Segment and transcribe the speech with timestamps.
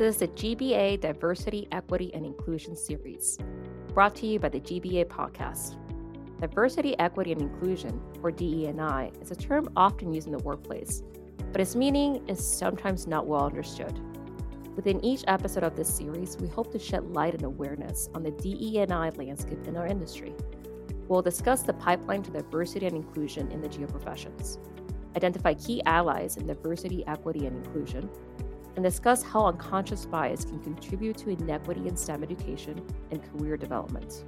[0.00, 3.36] This is the GBA Diversity, Equity, and Inclusion series,
[3.92, 5.76] brought to you by the GBA podcast.
[6.40, 11.02] Diversity, Equity, and Inclusion, or DE&I, is a term often used in the workplace,
[11.52, 14.00] but its meaning is sometimes not well understood.
[14.74, 18.30] Within each episode of this series, we hope to shed light and awareness on the
[18.30, 20.32] DE&I landscape in our industry.
[21.08, 24.56] We'll discuss the pipeline to diversity and inclusion in the geoprofessions,
[25.14, 28.08] identify key allies in diversity, equity, and inclusion,
[28.76, 32.80] and discuss how unconscious bias can contribute to inequity in STEM education
[33.10, 34.24] and career development.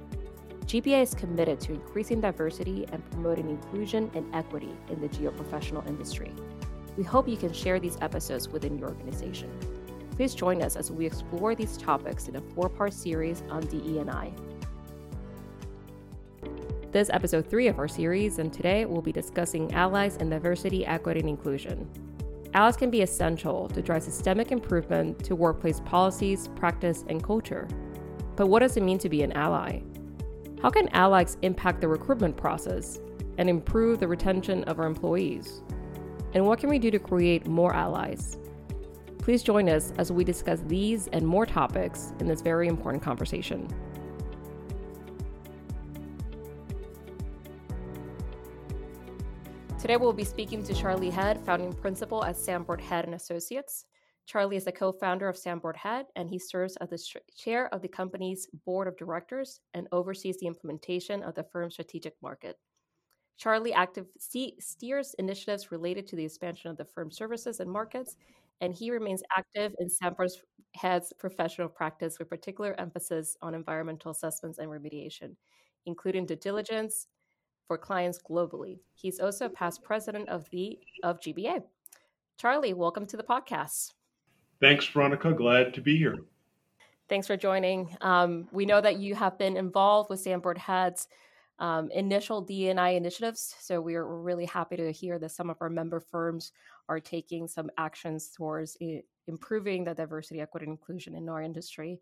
[0.65, 6.31] GBA is committed to increasing diversity and promoting inclusion and equity in the geoprofessional industry.
[6.97, 9.51] We hope you can share these episodes within your organization.
[10.15, 14.31] Please join us as we explore these topics in a four-part series on DE&I.
[16.91, 20.85] This is episode three of our series, and today we'll be discussing allies in diversity,
[20.85, 21.89] equity, and inclusion.
[22.55, 27.67] Allies can be essential to drive systemic improvement to workplace policies, practice, and culture.
[28.35, 29.81] But what does it mean to be an ally?
[30.61, 32.99] How can allies impact the recruitment process
[33.39, 35.63] and improve the retention of our employees?
[36.35, 38.37] And what can we do to create more allies?
[39.17, 43.67] Please join us as we discuss these and more topics in this very important conversation.
[49.83, 53.83] Today we'll be speaking to Charlie Head, founding principal at Sanborn Head and Associates.
[54.25, 57.89] Charlie is the co-founder of Sanborn Head, and he serves as the chair of the
[57.89, 62.55] company's board of directors and oversees the implementation of the firm's strategic market.
[63.35, 68.15] Charlie active steers initiatives related to the expansion of the firm's services and markets,
[68.61, 70.29] and he remains active in Sanborn
[70.75, 75.35] Head's professional practice with particular emphasis on environmental assessments and remediation,
[75.85, 77.07] including due diligence,
[77.67, 78.79] for clients globally.
[78.93, 81.63] He's also past president of the of GBA.
[82.37, 83.93] Charlie, welcome to the podcast.
[84.59, 85.33] Thanks, Veronica.
[85.33, 86.17] Glad to be here.
[87.09, 87.95] Thanks for joining.
[88.01, 91.07] Um, we know that you have been involved with Sanborn Head's
[91.59, 95.69] um, initial DNI initiatives, so we are really happy to hear that some of our
[95.69, 96.51] member firms
[96.89, 101.99] are taking some actions towards I- improving the diversity, equity, and inclusion in our industry.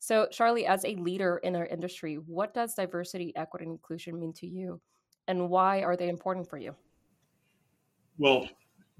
[0.00, 4.32] So, Charlie, as a leader in our industry, what does diversity, equity, and inclusion mean
[4.32, 4.80] to you?
[5.28, 6.74] And why are they important for you?
[8.16, 8.48] Well,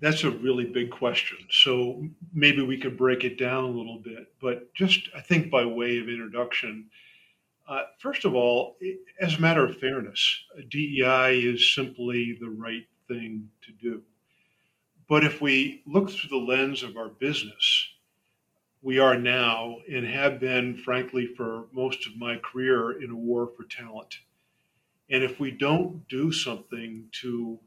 [0.00, 1.38] that's a really big question.
[1.50, 4.26] So maybe we could break it down a little bit.
[4.42, 6.90] But just, I think, by way of introduction,
[7.66, 8.76] uh, first of all,
[9.22, 14.02] as a matter of fairness, DEI is simply the right thing to do.
[15.08, 17.88] But if we look through the lens of our business,
[18.82, 23.50] we are now and have been, frankly, for most of my career in a war
[23.56, 24.18] for talent.
[25.10, 27.58] And if we don't do something to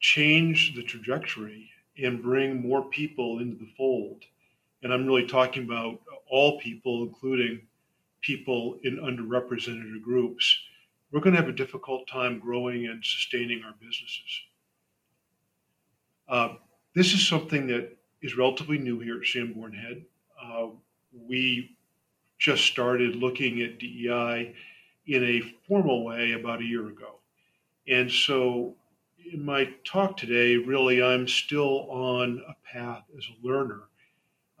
[0.00, 1.70] change the trajectory
[2.02, 4.24] and bring more people into the fold,
[4.82, 7.60] and I'm really talking about all people, including
[8.22, 10.58] people in underrepresented groups,
[11.12, 14.40] we're going to have a difficult time growing and sustaining our businesses.
[16.28, 16.54] Uh,
[16.94, 20.04] this is something that is relatively new here at Sanborn Head.
[20.50, 20.68] Uh,
[21.28, 21.76] we
[22.38, 24.54] just started looking at DEI
[25.06, 27.16] in a formal way about a year ago.
[27.88, 28.74] And so,
[29.32, 33.82] in my talk today, really, I'm still on a path as a learner.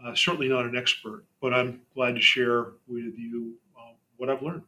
[0.04, 4.42] Uh, certainly not an expert, but I'm glad to share with you uh, what I've
[4.42, 4.62] learned.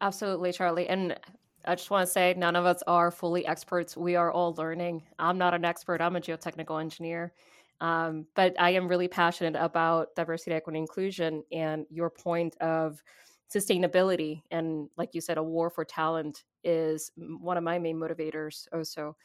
[0.00, 0.88] Absolutely, Charlie.
[0.88, 1.18] And
[1.66, 3.96] I just want to say, none of us are fully experts.
[3.96, 5.02] We are all learning.
[5.18, 7.32] I'm not an expert, I'm a geotechnical engineer.
[7.80, 13.02] Um, but I am really passionate about diversity, equity, inclusion, and your point of
[13.52, 14.42] sustainability.
[14.50, 18.66] And like you said, a war for talent is one of my main motivators.
[18.72, 19.16] Also,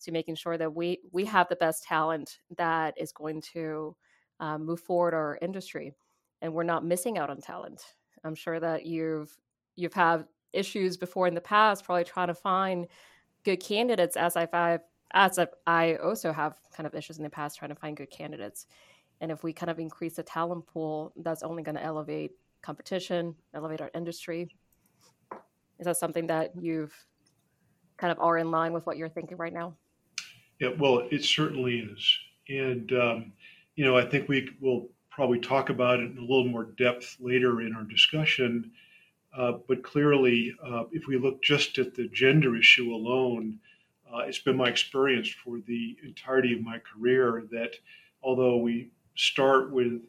[0.00, 3.96] to making sure that we we have the best talent that is going to
[4.40, 5.92] um, move forward our industry,
[6.42, 7.82] and we're not missing out on talent.
[8.24, 9.34] I'm sure that you've
[9.76, 12.86] you've had issues before in the past, probably trying to find
[13.44, 14.80] good candidates as I've
[15.16, 18.10] as a, I also have kind of issues in the past trying to find good
[18.10, 18.66] candidates.
[19.22, 23.34] And if we kind of increase the talent pool, that's only going to elevate competition,
[23.54, 24.48] elevate our industry.
[25.78, 26.94] Is that something that you've
[27.96, 29.74] kind of are in line with what you're thinking right now?
[30.60, 32.18] Yeah, well, it certainly is.
[32.50, 33.32] And, um,
[33.74, 37.16] you know, I think we will probably talk about it in a little more depth
[37.20, 38.70] later in our discussion.
[39.34, 43.58] Uh, but clearly, uh, if we look just at the gender issue alone,
[44.12, 47.74] uh, it's been my experience for the entirety of my career that
[48.22, 50.02] although we start with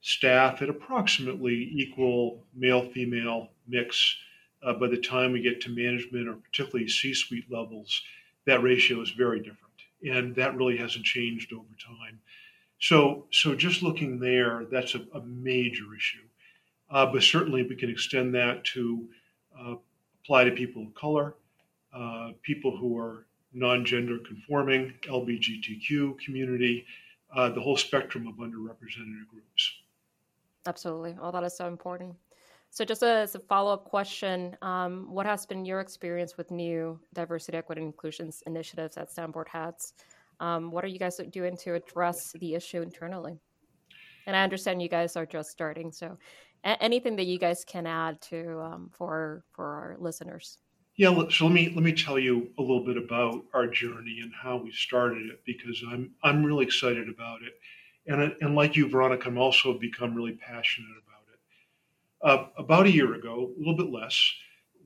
[0.00, 4.16] staff at approximately equal male female mix,
[4.62, 8.02] uh, by the time we get to management or particularly C suite levels,
[8.46, 9.58] that ratio is very different.
[10.04, 12.20] And that really hasn't changed over time.
[12.80, 16.24] So, so just looking there, that's a, a major issue.
[16.90, 19.08] Uh, but certainly we can extend that to
[19.58, 19.74] uh,
[20.22, 21.34] apply to people of color,
[21.94, 26.86] uh, people who are non-gender conforming, LGBTQ community,
[27.34, 29.72] uh, the whole spectrum of underrepresented groups.
[30.66, 31.16] Absolutely.
[31.20, 32.14] All that is so important.
[32.70, 36.98] So, just as a follow up question, um, what has been your experience with new
[37.12, 39.92] diversity, equity, and inclusions initiatives at Sanborn Head's?
[40.40, 43.38] Um, what are you guys doing to address the issue internally?
[44.26, 46.16] And I understand you guys are just starting, so
[46.64, 50.58] a- anything that you guys can add to um, for for our listeners.
[51.02, 54.32] Yeah, so let me let me tell you a little bit about our journey and
[54.32, 57.54] how we started it because I'm I'm really excited about it,
[58.06, 61.40] and and like you, Veronica, I'm also become really passionate about it.
[62.22, 64.16] Uh, about a year ago, a little bit less,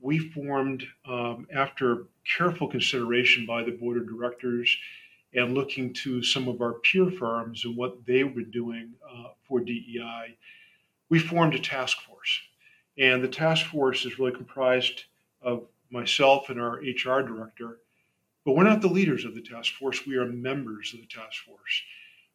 [0.01, 2.05] we formed um, after
[2.35, 4.75] careful consideration by the board of directors
[5.35, 9.59] and looking to some of our peer firms and what they were doing uh, for
[9.59, 10.35] DEI,
[11.09, 12.39] we formed a task force,
[12.97, 15.03] and the task force is really comprised
[15.43, 17.79] of myself and our HR director,
[18.45, 20.05] but we're not the leaders of the task force.
[20.05, 21.81] We are members of the task force.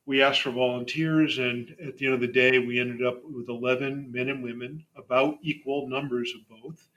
[0.05, 3.49] We asked for volunteers, and at the end of the day, we ended up with
[3.49, 6.89] 11 men and women, about equal numbers of both.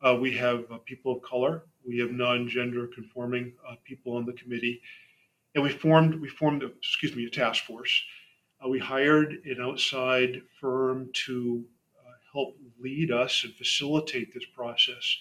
[0.00, 4.32] Uh, we have uh, people of color, we have non-gender conforming uh, people on the
[4.32, 4.80] committee,
[5.54, 8.02] and we formed we formed excuse me a task force.
[8.64, 11.64] Uh, we hired an outside firm to
[12.06, 15.16] uh, help lead us and facilitate this process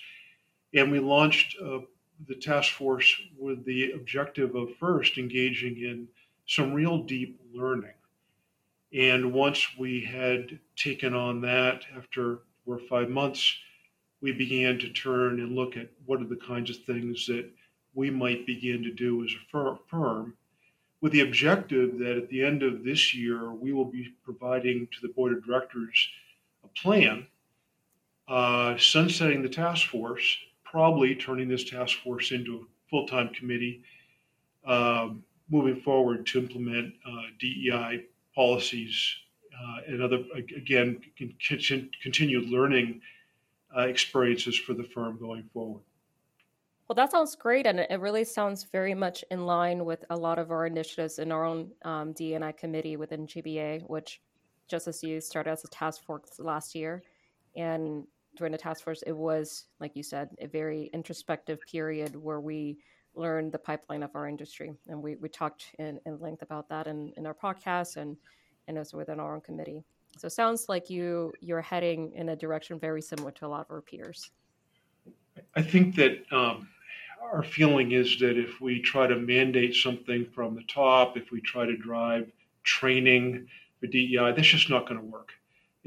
[0.74, 1.80] and we launched uh,
[2.28, 6.08] the task force with the objective of first engaging in
[6.48, 7.94] some real deep learning.
[8.94, 13.56] And once we had taken on that after four or five months,
[14.22, 17.50] we began to turn and look at what are the kinds of things that
[17.94, 20.34] we might begin to do as a firm
[21.02, 25.02] with the objective that at the end of this year, we will be providing to
[25.02, 26.10] the board of directors
[26.64, 27.28] a plan,
[28.28, 30.38] uh, sunsetting the task force,
[30.78, 33.82] probably turning this task force into a full-time committee
[34.68, 38.96] um, moving forward to implement uh, DEI policies
[39.60, 40.20] uh, and other,
[40.56, 41.02] again,
[42.04, 43.02] continued learning
[43.76, 45.82] uh, experiences for the firm going forward.
[46.88, 50.38] Well, that sounds great, and it really sounds very much in line with a lot
[50.38, 54.22] of our initiatives in our own um, DNI committee within GBA, which,
[54.68, 57.02] just as you started as a task force last year,
[57.56, 58.06] and
[58.38, 62.78] during the task force, it was, like you said, a very introspective period where we
[63.16, 64.74] learned the pipeline of our industry.
[64.88, 68.16] And we, we talked in, in length about that in, in our podcast and,
[68.68, 69.84] and also within our own committee.
[70.18, 73.62] So it sounds like you you're heading in a direction very similar to a lot
[73.62, 74.32] of our peers.
[75.56, 76.70] I think that um,
[77.22, 81.42] our feeling is that if we try to mandate something from the top, if we
[81.42, 82.32] try to drive
[82.64, 83.48] training
[83.80, 85.34] for DEI, that's just not going to work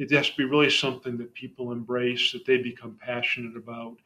[0.00, 3.98] it has to be really something that people embrace, that they become passionate about,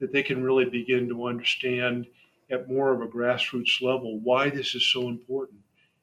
[0.00, 2.06] that they can really begin to understand
[2.50, 5.60] at more of a grassroots level why this is so important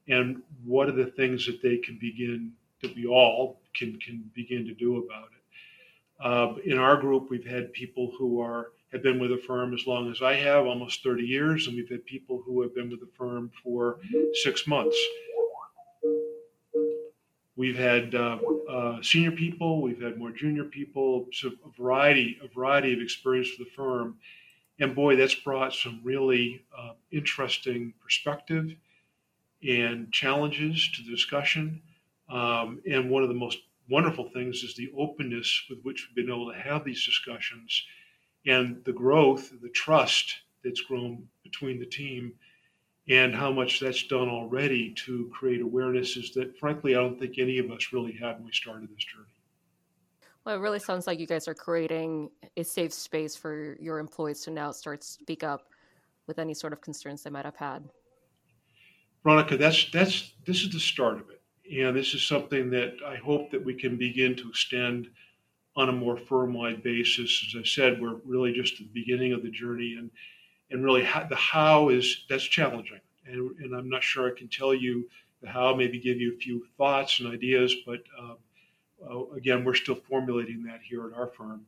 [0.07, 2.51] and what are the things that they can begin
[2.83, 6.23] that we all can can begin to do about it.
[6.23, 9.87] Uh, in our group, we've had people who are have been with the firm as
[9.87, 12.99] long as I have, almost 30 years, and we've had people who have been with
[12.99, 13.97] the firm for
[14.43, 14.97] six months.
[17.59, 18.37] We've had uh,
[18.69, 23.49] uh, senior people, we've had more junior people, so a variety, a variety of experience
[23.49, 24.17] for the firm,
[24.79, 28.73] and boy, that's brought some really uh, interesting perspective
[29.61, 31.81] and challenges to the discussion.
[32.29, 33.57] Um, and one of the most
[33.89, 37.83] wonderful things is the openness with which we've been able to have these discussions,
[38.45, 40.33] and the growth, the trust
[40.63, 42.35] that's grown between the team
[43.09, 47.57] and how much that's done already to create awarenesses that, frankly, I don't think any
[47.57, 49.25] of us really had when we started this journey.
[50.45, 54.41] Well, it really sounds like you guys are creating a safe space for your employees
[54.41, 55.67] to now start speak up
[56.27, 57.83] with any sort of concerns they might have had.
[59.23, 61.41] Veronica, that's that's this is the start of it,
[61.83, 65.09] and this is something that I hope that we can begin to extend
[65.75, 67.45] on a more firm-wide basis.
[67.49, 70.09] As I said, we're really just at the beginning of the journey, and
[70.71, 72.99] and really how, the how is that's challenging.
[73.25, 75.07] And, and, i'm not sure i can tell you
[75.41, 78.37] the how maybe give you a few thoughts and ideas but um,
[79.07, 81.65] uh, again we're still formulating that here at our firm.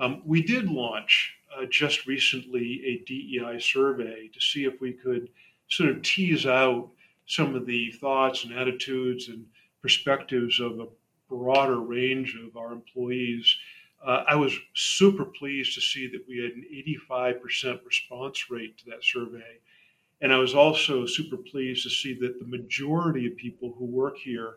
[0.00, 5.30] Um, we did launch uh, just recently a dei survey to see if we could
[5.68, 6.90] sort of tease out
[7.26, 9.46] some of the thoughts and attitudes and
[9.82, 10.86] perspectives of a
[11.28, 13.56] broader range of our employees
[14.04, 16.64] uh, I was super pleased to see that we had an
[17.20, 19.58] 85% response rate to that survey.
[20.20, 24.16] And I was also super pleased to see that the majority of people who work
[24.16, 24.54] here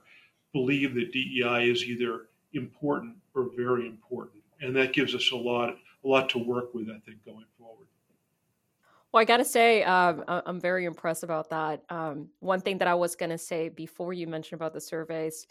[0.54, 4.44] believe that DEI is either important or very important.
[4.62, 5.70] And that gives us a lot,
[6.04, 7.88] a lot to work with, I think, going forward.
[9.12, 11.84] Well, I got to say, um, I'm very impressed about that.
[11.90, 15.48] Um, one thing that I was going to say before you mentioned about the surveys,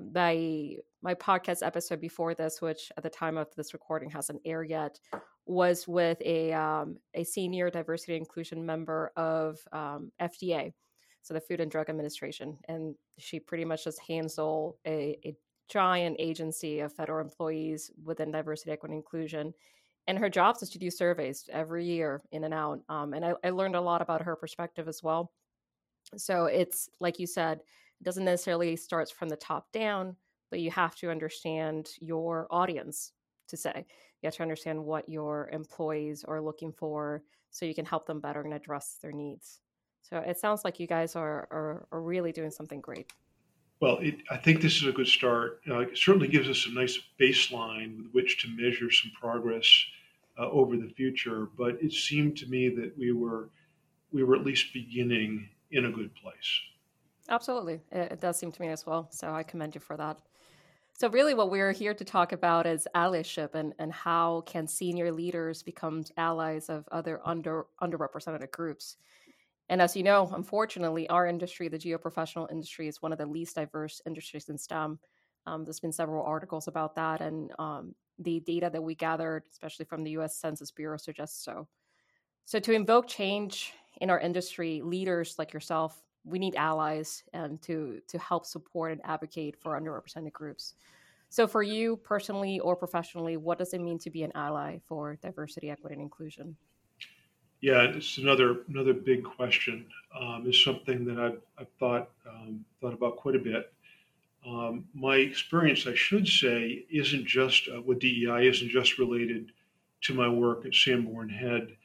[0.00, 4.70] my my podcast episode before this, which at the time of this recording hasn't aired
[4.70, 4.98] yet,
[5.46, 10.72] was with a um, a senior diversity inclusion member of um, FDA,
[11.22, 15.36] so the Food and Drug Administration, and she pretty much just handles a, a
[15.68, 19.54] giant agency of federal employees within diversity, equity, inclusion.
[20.08, 22.80] And her job is to do surveys every year in and out.
[22.88, 25.30] Um, and I, I learned a lot about her perspective as well.
[26.16, 27.60] So it's like you said,
[28.02, 30.16] doesn't necessarily starts from the top down,
[30.50, 33.12] but you have to understand your audience
[33.48, 33.86] to say.
[34.22, 38.20] You have to understand what your employees are looking for so you can help them
[38.20, 39.60] better and address their needs.
[40.02, 43.12] So it sounds like you guys are, are, are really doing something great.
[43.80, 45.60] Well, it, I think this is a good start.
[45.68, 49.66] Uh, it certainly gives us a nice baseline with which to measure some progress
[50.38, 51.48] uh, over the future.
[51.58, 53.50] But it seemed to me that we were
[54.12, 56.60] we were at least beginning in a good place.
[57.28, 59.08] Absolutely, it, it does seem to me as well.
[59.10, 60.18] So I commend you for that.
[60.94, 65.12] So really, what we're here to talk about is allyship and and how can senior
[65.12, 68.96] leaders become allies of other under underrepresented groups.
[69.68, 73.56] And as you know, unfortunately, our industry, the geoprofessional industry, is one of the least
[73.56, 75.00] diverse industries in STEM.
[75.46, 79.86] Um, there's been several articles about that, and um, the data that we gathered, especially
[79.86, 80.36] from the U.S.
[80.36, 81.68] Census Bureau, suggests so.
[82.44, 88.00] So, to invoke change in our industry, leaders like yourself, we need allies and to
[88.08, 90.74] to help support and advocate for underrepresented groups.
[91.28, 95.16] So, for you personally or professionally, what does it mean to be an ally for
[95.22, 96.56] diversity, equity, and inclusion?
[97.62, 99.86] Yeah, it's another another big question.
[100.18, 103.72] Um, it's something that I've, I've thought um, thought about quite a bit.
[104.46, 109.52] Um, my experience, I should say, isn't just uh, with DEI isn't just related
[110.02, 111.76] to my work at Sanborn Head.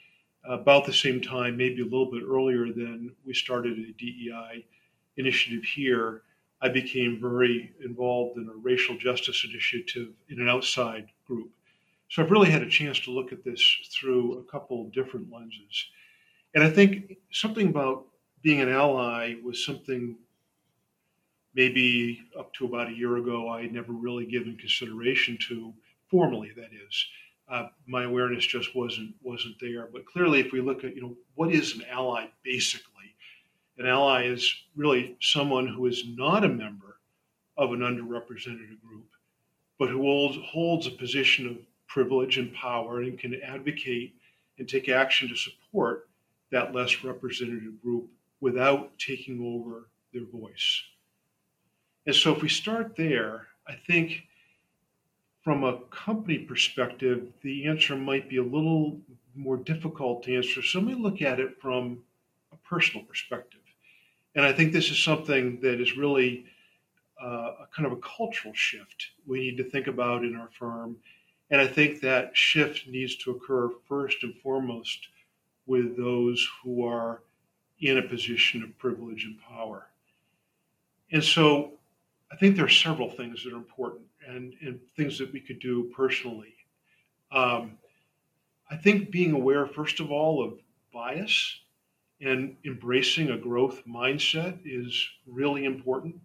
[0.48, 4.66] About the same time, maybe a little bit earlier than we started a DEI
[5.18, 6.22] initiative here,
[6.62, 11.52] I became very involved in a racial justice initiative in an outside group.
[12.10, 13.62] So I've really had a chance to look at this
[13.92, 15.86] through a couple different lenses.
[16.56, 18.06] And I think something about
[18.42, 20.16] being an ally was something
[21.54, 25.74] maybe up to about a year ago I had never really given consideration to
[26.10, 27.06] formally that is.
[27.50, 29.88] Uh, my awareness just wasn't wasn't there.
[29.92, 33.16] But clearly if we look at, you know, what is an ally basically?
[33.78, 36.98] An ally is really someone who is not a member
[37.58, 39.08] of an underrepresented group,
[39.80, 44.16] but who holds, holds a position of privilege and power and can advocate
[44.58, 46.10] and take action to support
[46.52, 48.08] that less representative group
[48.42, 50.82] without taking over their voice.
[52.06, 54.24] And so, if we start there, I think
[55.48, 59.00] from a company perspective, the answer might be a little
[59.34, 60.62] more difficult to answer.
[60.62, 62.00] So, let me look at it from
[62.52, 63.62] a personal perspective.
[64.36, 66.46] And I think this is something that is really
[67.24, 70.98] uh, a kind of a cultural shift we need to think about in our firm
[71.50, 75.08] and I think that shift needs to occur first and foremost
[75.66, 77.22] with those who are
[77.80, 79.88] in a position of privilege and power.
[81.12, 81.72] And so
[82.32, 85.60] I think there are several things that are important and, and things that we could
[85.60, 86.54] do personally.
[87.32, 87.78] Um,
[88.70, 90.60] I think being aware, first of all, of
[90.94, 91.60] bias
[92.22, 96.16] and embracing a growth mindset is really important.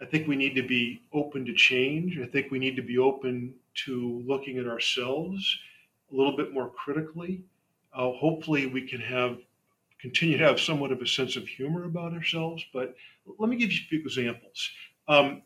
[0.00, 2.18] I think we need to be open to change.
[2.18, 3.54] I think we need to be open
[3.86, 5.58] to looking at ourselves
[6.12, 7.42] a little bit more critically.
[7.94, 9.38] Uh, hopefully, we can have
[10.00, 12.64] continue to have somewhat of a sense of humor about ourselves.
[12.72, 12.96] But
[13.38, 14.70] let me give you a few examples.
[15.06, 15.42] Um,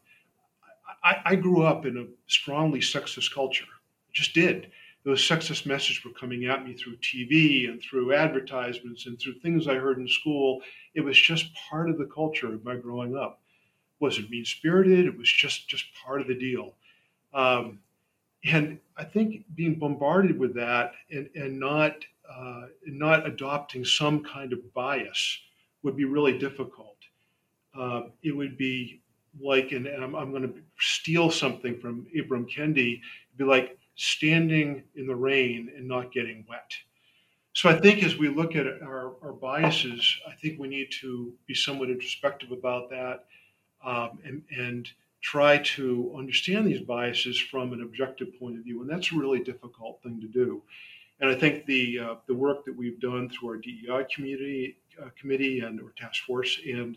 [1.03, 3.65] I, I, grew up in a strongly sexist culture.
[3.65, 4.71] I Just did.
[5.05, 9.69] Those sexist messages were coming at me through TV and through advertisements and through things
[9.69, 10.61] I heard in school.
[10.95, 13.41] It was just part of the culture of my growing up
[14.01, 15.07] It wasn't mean spirited.
[15.07, 16.75] It was just just part of the deal.
[17.33, 17.79] Um,
[18.45, 21.97] and I think being bombarded with that and, and not
[22.29, 25.39] uh, not adopting some kind of bias
[25.83, 26.97] would be really difficult.
[27.79, 29.01] Uh, it would be
[29.41, 33.01] like, and, I'm, I'm going to steal something from Ibram Kendi,
[33.37, 36.73] be like standing in the rain and not getting wet.
[37.55, 41.33] So I think as we look at our, our biases, I think we need to
[41.47, 43.25] be somewhat introspective about that
[43.85, 44.89] um, and, and
[45.23, 48.83] try to understand these biases from an objective point of view.
[48.83, 50.63] And that's a really difficult thing to do.
[51.21, 55.09] And I think the, uh, the work that we've done through our DEI community uh,
[55.19, 56.97] committee and or task force, and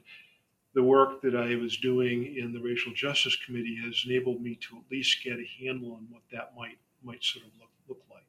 [0.73, 4.77] the work that I was doing in the racial justice committee has enabled me to
[4.77, 8.23] at least get a handle on what that might might sort of look look like.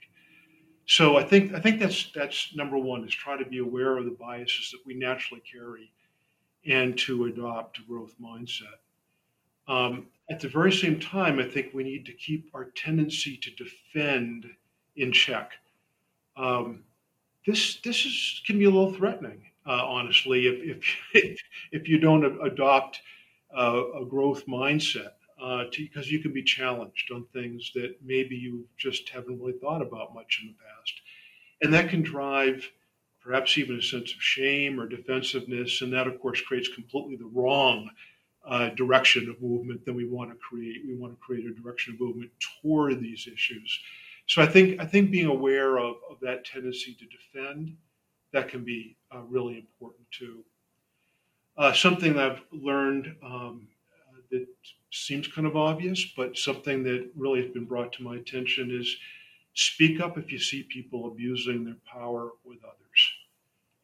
[0.86, 4.04] So I think I think that's that's number one is try to be aware of
[4.04, 5.92] the biases that we naturally carry,
[6.66, 8.80] and to adopt a growth mindset.
[9.68, 13.50] Um, at the very same time, I think we need to keep our tendency to
[13.52, 14.46] defend
[14.96, 15.52] in check.
[16.36, 16.84] Um,
[17.46, 20.78] this this is can be a little threatening, uh, honestly, if
[21.14, 21.38] if
[21.72, 23.00] if you don't adopt
[23.56, 25.12] uh, a growth mindset
[25.42, 29.82] uh, because you can be challenged on things that maybe you just haven't really thought
[29.82, 31.00] about much in the past.
[31.62, 32.68] And that can drive
[33.22, 35.82] perhaps even a sense of shame or defensiveness.
[35.82, 37.90] And that, of course, creates completely the wrong
[38.46, 40.82] uh, direction of movement that we want to create.
[40.86, 42.30] We want to create a direction of movement
[42.62, 43.80] toward these issues.
[44.26, 47.76] So I think I think being aware of, of that tendency to defend
[48.32, 50.44] that can be uh, really important too.
[51.56, 53.68] Uh, something I've learned um,
[54.30, 54.46] that
[54.90, 58.96] seems kind of obvious, but something that really has been brought to my attention is
[59.54, 62.76] speak up if you see people abusing their power with others.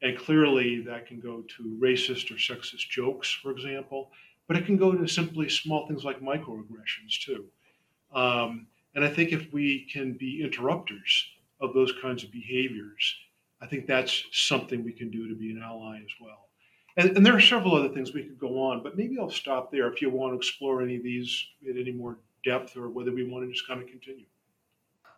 [0.01, 4.11] And clearly, that can go to racist or sexist jokes, for example,
[4.47, 7.45] but it can go to simply small things like microaggressions, too.
[8.13, 11.27] Um, and I think if we can be interrupters
[11.59, 13.15] of those kinds of behaviors,
[13.61, 16.49] I think that's something we can do to be an ally as well.
[16.97, 19.71] And, and, there are several other things we could go on, but maybe I'll stop
[19.71, 23.11] there if you want to explore any of these in any more depth or whether
[23.11, 24.25] we want to just kind of continue.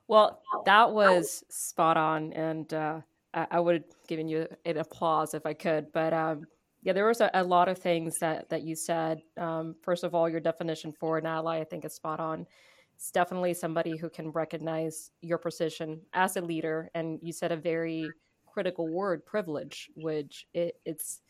[0.07, 2.33] Well, that was spot on.
[2.33, 3.01] And uh,
[3.33, 5.91] I, I, would have given you an applause if I could.
[5.93, 6.45] But um,
[6.81, 9.21] yeah, there was a, a, lot of things that, that you said.
[9.37, 12.47] Um, first of all, your definition for an ally, I think, is spot on.
[12.95, 16.89] It's definitely somebody who can recognize your position as a leader.
[16.95, 18.09] And you said a very
[18.51, 21.21] critical word, privilege, which it, it's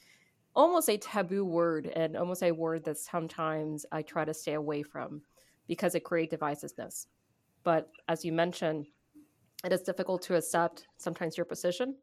[0.55, 4.83] almost a taboo word and almost a word that sometimes I try to stay away
[4.83, 5.21] from
[5.67, 7.05] because it creates divisiveness.
[7.63, 8.87] But as you mentioned,
[9.63, 11.95] it is difficult to accept sometimes your position,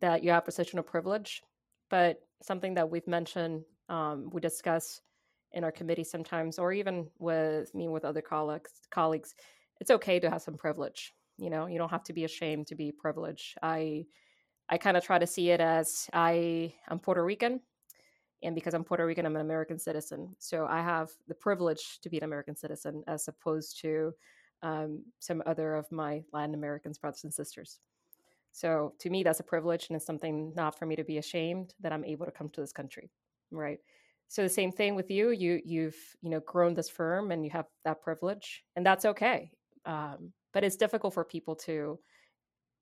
[0.00, 1.42] that you have position of privilege.
[1.90, 5.00] But something that we've mentioned, um, we discuss
[5.52, 9.34] in our committee sometimes, or even with me with other colleagues, colleagues,
[9.80, 11.14] it's okay to have some privilege.
[11.38, 13.58] You know, you don't have to be ashamed to be privileged.
[13.62, 14.06] I
[14.72, 17.60] I kind of try to see it as I am Puerto Rican,
[18.42, 20.34] and because I'm Puerto Rican, I'm an American citizen.
[20.38, 24.14] So I have the privilege to be an American citizen, as opposed to
[24.62, 27.80] um, some other of my Latin Americans brothers and sisters.
[28.50, 31.74] So to me, that's a privilege, and it's something not for me to be ashamed
[31.80, 33.10] that I'm able to come to this country,
[33.50, 33.78] right?
[34.28, 35.32] So the same thing with you.
[35.32, 39.50] You you've you know grown this firm, and you have that privilege, and that's okay.
[39.84, 41.98] Um, but it's difficult for people to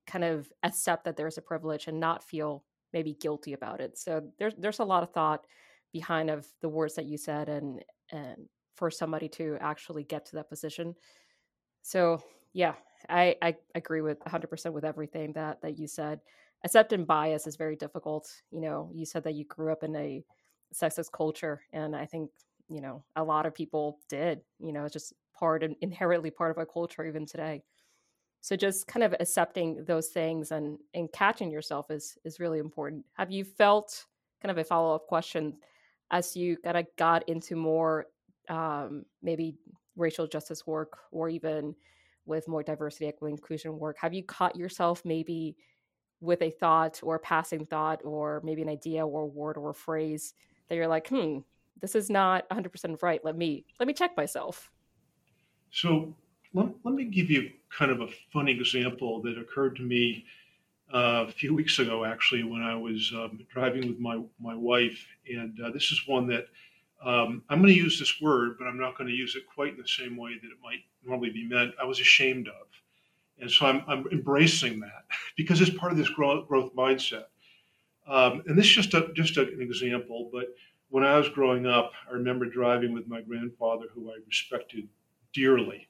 [0.06, 3.98] kind of accept that there's a privilege and not feel maybe guilty about it.
[3.98, 5.46] So there's there's a lot of thought
[5.92, 7.82] behind of the words that you said and
[8.12, 10.94] and for somebody to actually get to that position.
[11.82, 12.74] So yeah,
[13.08, 16.20] I, I agree with 100% with everything that that you said.
[16.64, 18.30] Accepting bias is very difficult.
[18.50, 20.24] You know, you said that you grew up in a
[20.74, 22.30] sexist culture, and I think
[22.68, 24.40] you know a lot of people did.
[24.58, 27.62] You know, it's just part and inherently part of our culture even today
[28.40, 33.04] so just kind of accepting those things and and catching yourself is is really important.
[33.14, 34.06] Have you felt
[34.40, 35.56] kind of a follow-up question
[36.10, 38.06] as you kind of got into more
[38.48, 39.56] um, maybe
[39.96, 41.74] racial justice work or even
[42.26, 43.96] with more diversity equity inclusion work?
[44.00, 45.56] Have you caught yourself maybe
[46.20, 49.70] with a thought or a passing thought or maybe an idea or a word or
[49.70, 50.34] a phrase
[50.68, 51.38] that you're like hmm
[51.80, 53.24] this is not 100% right.
[53.24, 54.70] Let me let me check myself.
[55.70, 56.14] So
[56.52, 60.24] let, let me give you kind of a funny example that occurred to me
[60.92, 65.06] uh, a few weeks ago, actually, when I was um, driving with my, my wife.
[65.32, 66.46] And uh, this is one that
[67.04, 69.74] um, I'm going to use this word, but I'm not going to use it quite
[69.74, 71.74] in the same way that it might normally be meant.
[71.80, 72.66] I was ashamed of.
[73.38, 75.04] And so I'm, I'm embracing that
[75.36, 77.24] because it's part of this growth, growth mindset.
[78.06, 80.48] Um, and this is just, a, just a, an example, but
[80.88, 84.88] when I was growing up, I remember driving with my grandfather, who I respected
[85.32, 85.86] dearly.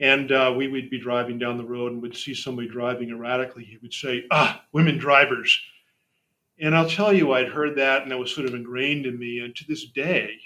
[0.00, 3.64] And uh, we would be driving down the road and would see somebody driving erratically.
[3.64, 5.60] He would say, Ah, women drivers.
[6.58, 9.40] And I'll tell you, I'd heard that and that was sort of ingrained in me.
[9.40, 10.38] And to this day,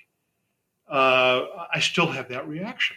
[0.89, 2.97] uh, I still have that reaction.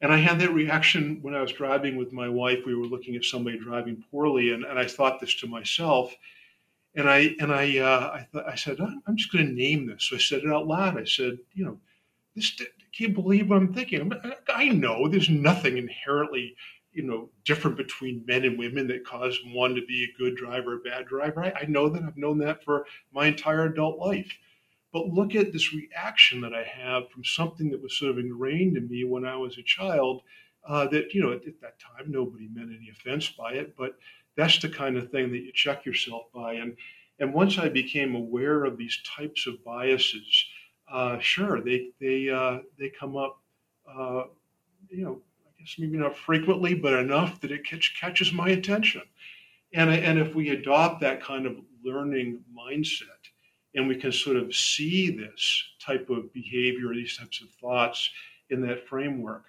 [0.00, 2.60] And I had that reaction when I was driving with my wife.
[2.64, 6.14] We were looking at somebody driving poorly, and, and I thought this to myself.
[6.94, 10.04] And I and I uh, I, th- I said, I'm just going to name this.
[10.04, 10.98] So I said it out loud.
[10.98, 11.78] I said, you know,
[12.34, 12.58] this
[12.96, 14.12] can't believe what I'm thinking.
[14.48, 16.56] I know there's nothing inherently
[16.92, 20.72] you know different between men and women that cause one to be a good driver,
[20.72, 21.44] or a bad driver.
[21.44, 24.32] I, I know that I've known that for my entire adult life.
[24.92, 28.76] But look at this reaction that I have from something that was sort of ingrained
[28.76, 30.22] in me when I was a child.
[30.66, 33.96] Uh, that you know at, at that time nobody meant any offense by it, but
[34.36, 36.54] that's the kind of thing that you check yourself by.
[36.54, 36.76] And
[37.18, 40.44] and once I became aware of these types of biases,
[40.90, 43.40] uh, sure they they uh, they come up,
[43.88, 44.24] uh,
[44.88, 49.02] you know, I guess maybe not frequently, but enough that it catch, catches my attention.
[49.72, 53.30] And and if we adopt that kind of learning mindset,
[53.74, 58.10] and we can sort of see this type of behavior, these types of thoughts
[58.50, 59.44] in that framework,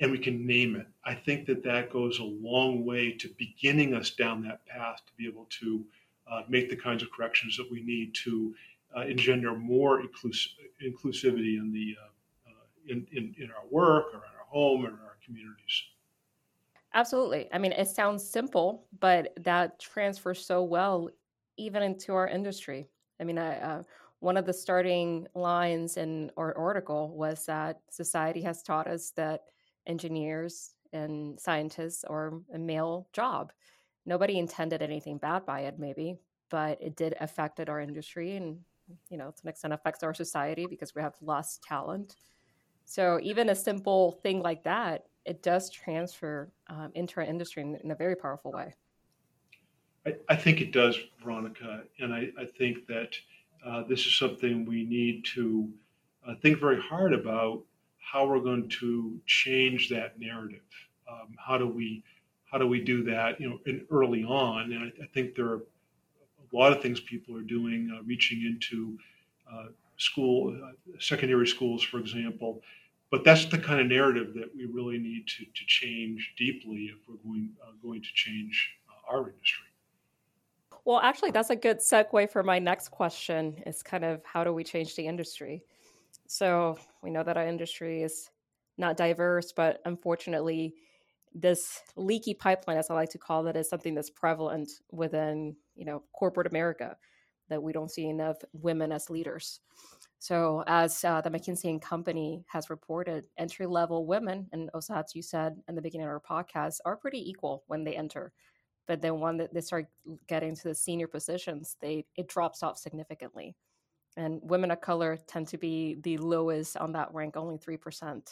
[0.00, 0.86] and we can name it.
[1.04, 5.12] I think that that goes a long way to beginning us down that path to
[5.16, 5.84] be able to
[6.30, 8.54] uh, make the kinds of corrections that we need to
[9.02, 12.52] engender more inclus- inclusivity in the uh, uh,
[12.88, 15.82] in, in, in our work or in our home or in our communities.
[16.94, 17.48] Absolutely.
[17.52, 21.10] I mean, it sounds simple, but that transfers so well
[21.58, 22.86] even into our industry.
[23.20, 23.82] I mean, I, uh,
[24.20, 29.42] one of the starting lines in our article was that society has taught us that
[29.86, 33.52] engineers and scientists are a male job.
[34.06, 36.16] Nobody intended anything bad by it, maybe,
[36.50, 38.60] but it did affected our industry and
[39.08, 42.16] you know to an extent affects our society because we have less talent.
[42.84, 47.76] So even a simple thing like that, it does transfer um, into our industry in,
[47.82, 48.72] in, a very powerful way.
[50.06, 53.16] I, I think it does, Veronica, and I, I think that
[53.66, 55.68] uh, this is something we need to
[56.26, 57.64] uh, think very hard about
[57.98, 60.60] how we're going to change that narrative.
[61.10, 62.04] Um, how do we
[62.50, 63.40] how do we do that?
[63.40, 63.58] You know,
[63.90, 65.62] early on, and I, I, think there are
[66.52, 68.98] a lot of things people are doing, uh, reaching into
[69.50, 72.62] uh, school, uh, secondary schools, for example.
[73.10, 76.96] But that's the kind of narrative that we really need to, to change deeply if
[77.08, 79.66] we're going uh, going to change uh, our industry.
[80.84, 83.62] Well, actually, that's a good segue for my next question.
[83.66, 85.62] Is kind of how do we change the industry?
[86.26, 88.30] So we know that our industry is
[88.76, 90.74] not diverse, but unfortunately,
[91.34, 95.84] this leaky pipeline, as I like to call it, is something that's prevalent within you
[95.84, 96.96] know corporate America
[97.48, 99.60] that we don't see enough women as leaders.
[100.18, 105.22] So, as uh, the McKinsey and Company has reported, entry level women, and as you
[105.22, 108.32] said in the beginning of our podcast, are pretty equal when they enter.
[108.86, 109.86] But then when they start
[110.28, 113.56] getting to the senior positions, they it drops off significantly
[114.16, 118.22] and women of color tend to be the lowest on that rank, only 3%.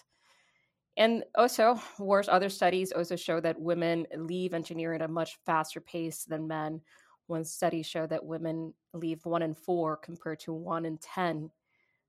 [0.97, 5.81] And also, worse, other studies also show that women leave engineering at a much faster
[5.81, 6.81] pace than men.
[7.27, 11.51] One study showed that women leave one in four compared to one in 10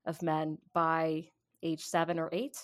[0.04, 1.30] of men by
[1.62, 2.58] age seven or eight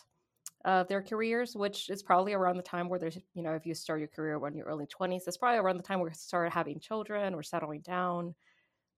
[0.65, 3.75] of their careers, which is probably around the time where there's, you know, if you
[3.75, 6.53] start your career when you're early 20s, that's probably around the time where you start
[6.53, 8.35] having children or settling down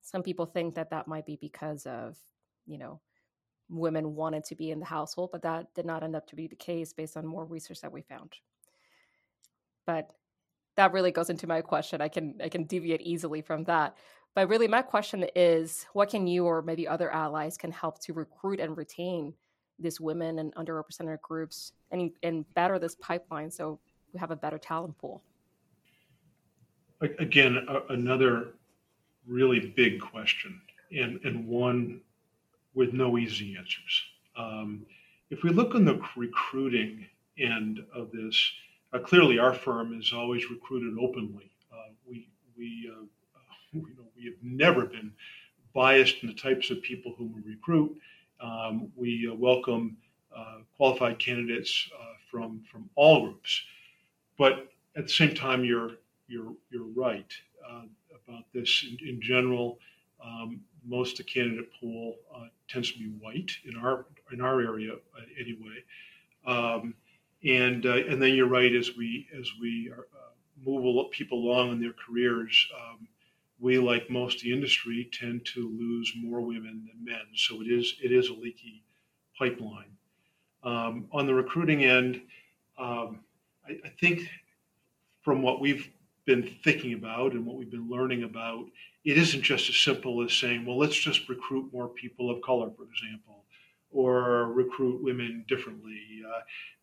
[0.03, 2.17] some people think that that might be because of
[2.67, 3.01] you know
[3.69, 6.47] women wanted to be in the household but that did not end up to be
[6.47, 8.35] the case based on more research that we found.
[9.87, 10.11] But
[10.77, 12.01] that really goes into my question.
[12.01, 13.97] I can i can deviate easily from that.
[14.35, 18.13] But really my question is what can you or maybe other allies can help to
[18.13, 19.35] recruit and retain
[19.79, 23.79] these women and underrepresented groups and and better this pipeline so
[24.13, 25.23] we have a better talent pool?
[27.01, 28.55] Again another
[29.27, 32.01] really big question and, and one
[32.75, 34.03] with no easy answers.
[34.37, 34.87] Um,
[35.31, 37.07] if we look on the recruiting
[37.39, 38.53] end of this,
[38.93, 41.51] uh, clearly our firm has always recruited openly.
[41.73, 43.05] Uh, we we, uh,
[43.73, 45.13] we, you know, we have never been
[45.73, 47.97] biased in the types of people whom we recruit.
[48.41, 49.97] Um, we uh, welcome
[50.37, 53.63] uh, qualified candidates uh, from from all groups,
[54.39, 55.93] but at the same time, you're
[56.29, 57.33] you're you're right
[58.27, 59.79] about this in, in general.
[60.25, 64.61] Um, most of the candidate pool uh, tends to be white in our in our
[64.61, 65.79] area uh, anyway.
[66.47, 66.95] Um,
[67.45, 70.33] and uh, and then you're right as we as we are, uh,
[70.67, 73.07] move people along in their careers, um,
[73.61, 77.25] we like most of the industry tend to lose more women than men.
[77.37, 78.83] So it is it is a leaky
[79.39, 79.97] pipeline.
[80.63, 82.23] Um, on the recruiting end,
[82.79, 83.21] um,
[83.69, 84.29] I, I think
[85.23, 85.91] from what we've
[86.25, 88.65] been thinking about and what we've been learning about,
[89.05, 92.71] it isn't just as simple as saying, well, let's just recruit more people of color,
[92.77, 93.45] for example,
[93.91, 96.41] or recruit women differently, uh,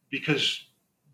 [0.09, 0.65] because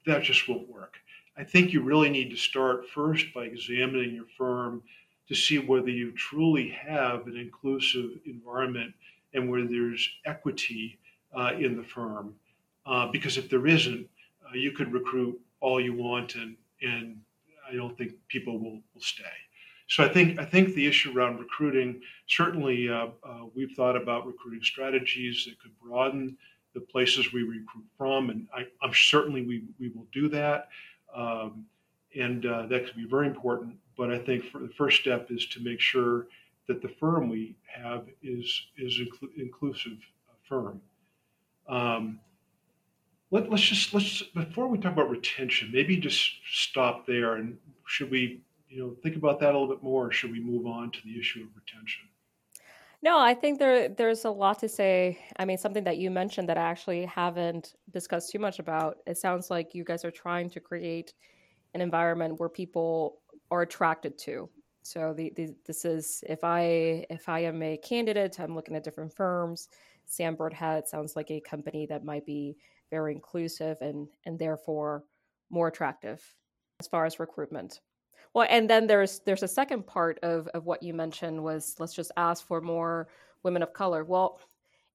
[0.05, 0.95] that just won't work.
[1.37, 4.81] I think you really need to start first by examining your firm
[5.27, 8.93] to see whether you truly have an inclusive environment
[9.33, 10.97] and where there's equity
[11.37, 12.33] uh, in the firm.
[12.85, 14.07] Uh, because if there isn't,
[14.45, 17.17] uh, you could recruit all you want and and
[17.69, 19.23] I don't think people will, will stay.
[19.87, 24.27] So I think I think the issue around recruiting certainly uh, uh, we've thought about
[24.27, 26.37] recruiting strategies that could broaden
[26.73, 30.69] the places we recruit from, and I, am certainly we we will do that,
[31.15, 31.65] um,
[32.15, 33.75] and uh, that could be very important.
[33.97, 36.27] But I think the first step is to make sure
[36.67, 39.97] that the firm we have is is inclu- inclusive
[40.47, 40.81] firm.
[41.69, 42.19] Um,
[43.31, 48.11] let, us just let's before we talk about retention, maybe just stop there and should
[48.11, 50.99] we you know think about that a little bit more, should we move on to
[51.03, 52.07] the issue of retention?
[53.03, 55.19] No, I think there there's a lot to say.
[55.37, 58.97] I mean, something that you mentioned that I actually haven't discussed too much about.
[59.05, 61.13] It sounds like you guys are trying to create
[61.73, 63.19] an environment where people
[63.51, 64.49] are attracted to.
[64.81, 68.83] So the, the, this is if I if I am a candidate, I'm looking at
[68.83, 69.69] different firms.
[70.05, 72.55] Sanborn Head sounds like a company that might be
[72.89, 75.03] very inclusive and and therefore
[75.49, 76.23] more attractive
[76.79, 77.81] as far as recruitment.
[78.33, 81.93] Well, and then there's there's a second part of of what you mentioned was let's
[81.93, 83.07] just ask for more
[83.43, 84.03] women of color.
[84.03, 84.39] Well,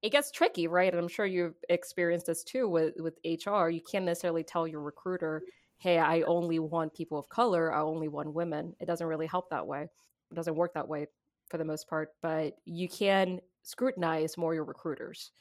[0.02, 0.92] it gets tricky, right?
[0.92, 3.70] And I'm sure you've experienced this too with with HR.
[3.70, 5.44] You can't necessarily tell your recruiter,
[5.78, 7.72] "Hey, I only want people of color.
[7.72, 9.82] I only want women." It doesn't really help that way.
[10.30, 11.06] It doesn't work that way
[11.48, 12.14] for the most part.
[12.22, 15.32] But you can scrutinize more your recruiters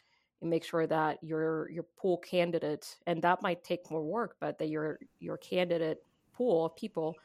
[0.42, 4.58] and make sure that your your pool candidate and that might take more work but
[4.60, 7.16] that your your candidate pool of people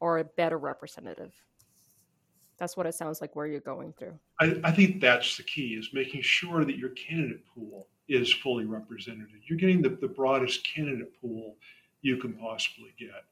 [0.00, 1.32] are a better representative
[2.58, 5.74] that's what it sounds like where you're going through I, I think that's the key
[5.74, 10.66] is making sure that your candidate pool is fully represented you're getting the, the broadest
[10.66, 11.56] candidate pool
[12.00, 13.24] you can possibly get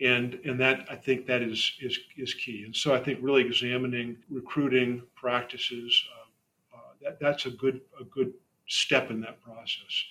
[0.00, 2.64] and and that I think that is is is key.
[2.64, 6.04] And so I think really examining recruiting practices,
[6.74, 8.32] uh, that, that's a good a good
[8.68, 10.04] step in that process.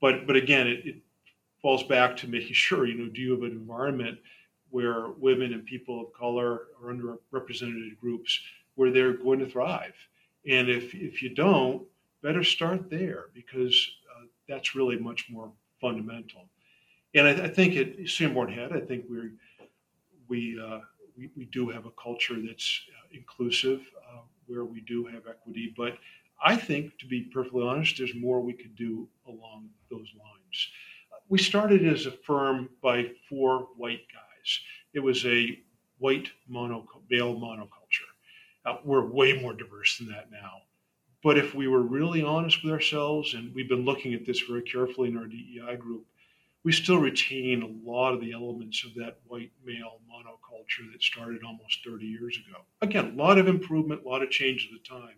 [0.00, 0.96] But but again, it, it
[1.60, 4.18] falls back to making sure you know do you have an environment
[4.70, 8.40] where women and people of color are underrepresented groups
[8.74, 9.94] where they're going to thrive,
[10.48, 11.82] and if if you don't,
[12.22, 15.50] better start there because uh, that's really much more
[15.80, 16.48] fundamental.
[17.14, 19.32] And I, I think at Sanborn Head, I think we're
[20.28, 20.80] we uh,
[21.16, 25.74] we, we do have a culture that's uh, inclusive, uh, where we do have equity,
[25.76, 25.98] but
[26.42, 30.68] I think, to be perfectly honest, there's more we could do along those lines.
[31.28, 34.27] We started as a firm by four white guys.
[34.92, 35.58] It was a
[35.98, 38.08] white mono, male monoculture.
[38.64, 40.62] Uh, we're way more diverse than that now.
[41.22, 44.62] But if we were really honest with ourselves, and we've been looking at this very
[44.62, 46.04] carefully in our DEI group,
[46.64, 51.42] we still retain a lot of the elements of that white male monoculture that started
[51.42, 52.60] almost 30 years ago.
[52.82, 55.16] Again, a lot of improvement, a lot of change at the time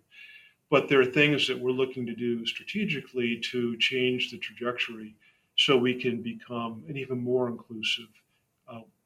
[0.70, 5.16] but there are things that we're looking to do strategically to change the trajectory
[5.58, 8.08] so we can become an even more inclusive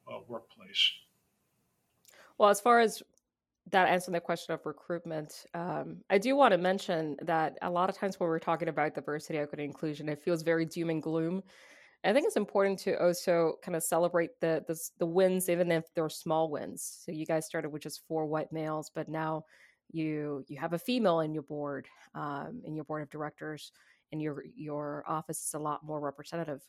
[0.08, 0.92] uh, workplace.
[2.38, 3.02] Well, as far as
[3.70, 7.88] that answering the question of recruitment, um, I do want to mention that a lot
[7.88, 11.42] of times when we're talking about diversity, equity, inclusion, it feels very doom and gloom.
[12.06, 15.84] I think it's important to also kind of celebrate the, the the wins, even if
[15.94, 17.00] they're small wins.
[17.02, 19.44] So you guys started with just four white males, but now
[19.90, 23.72] you you have a female in your board um, in your board of directors
[24.12, 26.60] and your your office is a lot more representative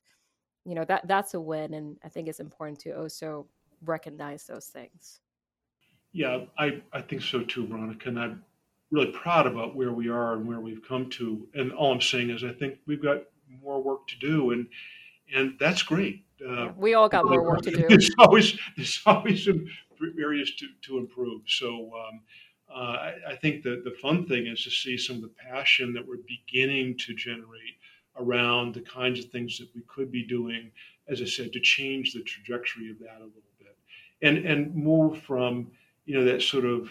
[0.66, 3.46] you know that that's a win and i think it's important to also
[3.84, 5.20] recognize those things.
[6.12, 8.44] Yeah i i think so too veronica and i'm
[8.92, 12.30] really proud about where we are and where we've come to and all i'm saying
[12.30, 13.24] is i think we've got
[13.64, 14.68] more work to do and
[15.34, 17.86] and that's great uh, yeah, we all got more work to do.
[17.88, 19.66] there's always there's always some
[20.20, 22.22] areas to, to improve so um,
[22.74, 25.94] uh, I, I, think the, the fun thing is to see some of the passion
[25.94, 27.75] that we're beginning to generate
[28.18, 30.72] around the kinds of things that we could be doing,
[31.08, 33.76] as I said, to change the trajectory of that a little bit,
[34.22, 35.72] and and move from
[36.06, 36.90] you know that sort of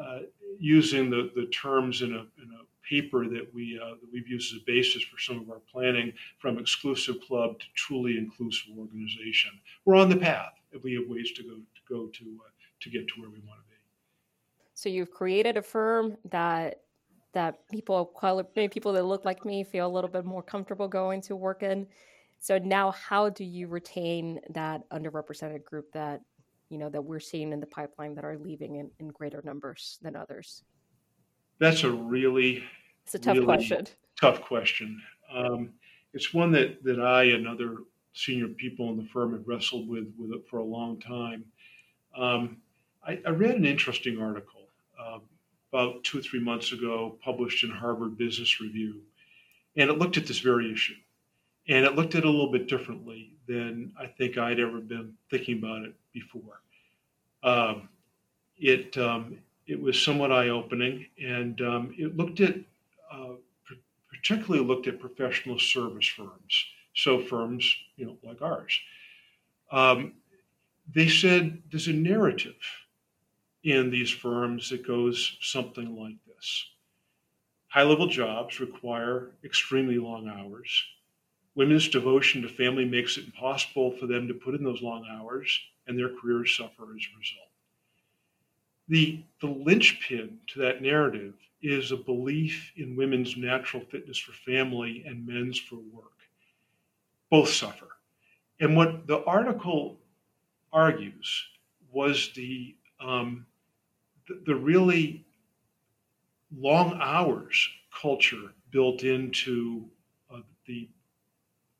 [0.00, 0.20] uh,
[0.58, 4.54] using the, the terms in a, in a paper that we uh, that we've used
[4.54, 9.52] as a basis for some of our planning from exclusive club to truly inclusive organization.
[9.84, 10.52] We're on the path.
[10.72, 13.38] And we have ways to go to go to uh, to get to where we
[13.40, 13.76] want to be.
[14.74, 16.82] So you've created a firm that
[17.32, 18.12] that people
[18.56, 21.62] maybe people that look like me feel a little bit more comfortable going to work
[21.62, 21.86] in.
[22.40, 26.20] So now how do you retain that underrepresented group that
[26.68, 29.98] you know that we're seeing in the pipeline that are leaving in, in greater numbers
[30.02, 30.62] than others?
[31.58, 32.64] That's a really
[33.04, 33.86] it's a tough really question.
[34.20, 35.00] Tough question.
[35.32, 35.70] Um,
[36.14, 37.78] it's one that that I and other
[38.12, 41.44] senior people in the firm have wrestled with with it for a long time.
[42.16, 42.58] Um,
[43.06, 44.62] I, I, read an interesting article
[45.00, 45.18] uh,
[45.72, 49.02] about two or three months ago, published in Harvard Business Review,
[49.76, 50.94] and it looked at this very issue.
[51.68, 55.14] and it looked at it a little bit differently than I think I'd ever been
[55.30, 56.60] thinking about it before.
[57.42, 57.88] Um,
[58.56, 62.56] it um, it was somewhat eye opening, and um, it looked at
[63.12, 63.34] uh,
[64.10, 67.64] particularly looked at professional service firms, so firms
[67.96, 68.78] you know like ours.
[69.70, 70.14] Um,
[70.94, 72.56] they said there's a narrative
[73.64, 76.66] in these firms it goes something like this.
[77.68, 80.84] High level jobs require extremely long hours.
[81.54, 85.60] Women's devotion to family makes it impossible for them to put in those long hours,
[85.86, 87.48] and their careers suffer as a result.
[88.88, 95.04] The, the linchpin to that narrative is a belief in women's natural fitness for family
[95.06, 96.12] and men's for work.
[97.30, 97.88] Both suffer.
[98.60, 99.98] And what the article
[100.72, 101.46] argues
[101.92, 103.46] was the, um,
[104.26, 105.24] the, the really
[106.56, 107.68] long hours
[108.00, 109.84] culture built into
[110.32, 110.88] uh, the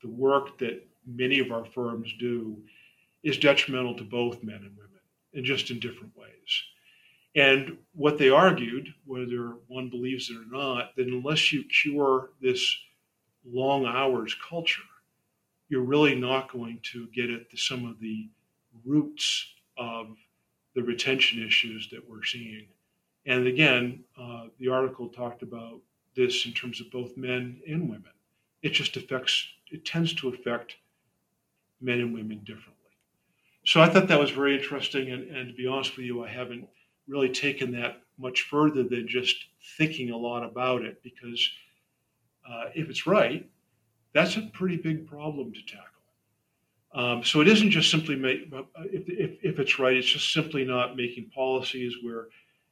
[0.01, 2.57] the work that many of our firms do
[3.23, 4.99] is detrimental to both men and women,
[5.33, 6.63] and just in different ways.
[7.35, 12.75] And what they argued, whether one believes it or not, that unless you cure this
[13.45, 14.81] long hours culture,
[15.67, 18.29] you're really not going to get at the, some of the
[18.85, 19.45] roots
[19.77, 20.07] of
[20.79, 22.67] the retention issues that we're seeing.
[23.25, 25.81] And again, uh, the article talked about
[26.15, 28.11] this in terms of both men and women.
[28.61, 30.77] It just affects it tends to affect
[31.81, 32.75] men and women differently.
[33.65, 35.11] So I thought that was very interesting.
[35.11, 36.67] And, and to be honest with you, I haven't
[37.07, 39.35] really taken that much further than just
[39.77, 41.49] thinking a lot about it because
[42.49, 43.47] uh, if it's right,
[44.13, 45.98] that's a pretty big problem to tackle.
[46.93, 50.33] Um, so it isn't just simply make, uh, if, if, if it's right, it's just
[50.33, 52.27] simply not making policies where,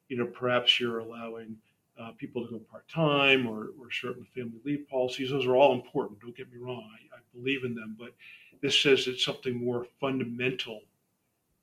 [0.08, 1.56] you know, perhaps you're allowing
[2.00, 5.30] uh, people to go part time or, or certain family leave policies.
[5.30, 6.20] Those are all important.
[6.20, 6.90] Don't get me wrong.
[6.94, 7.96] I, I believe in them.
[8.00, 8.14] But
[8.62, 10.82] this says it's something more fundamental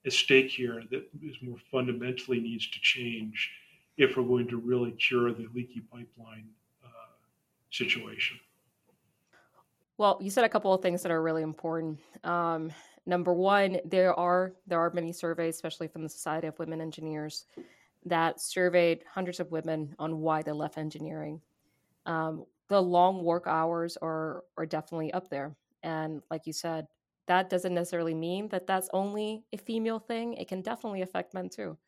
[0.06, 3.50] at stake here that is more fundamentally needs to change
[3.96, 6.48] if we're going to really cure the leaky pipeline
[6.84, 6.88] uh,
[7.70, 8.38] situation.
[9.96, 12.00] Well, you said a couple of things that are really important.
[12.24, 12.72] Um,
[13.06, 17.46] number one, there are there are many surveys, especially from the Society of Women Engineers,
[18.04, 21.40] that surveyed hundreds of women on why they left engineering.
[22.06, 26.88] Um, the long work hours are are definitely up there, and like you said,
[27.26, 30.34] that doesn't necessarily mean that that's only a female thing.
[30.34, 31.78] It can definitely affect men too.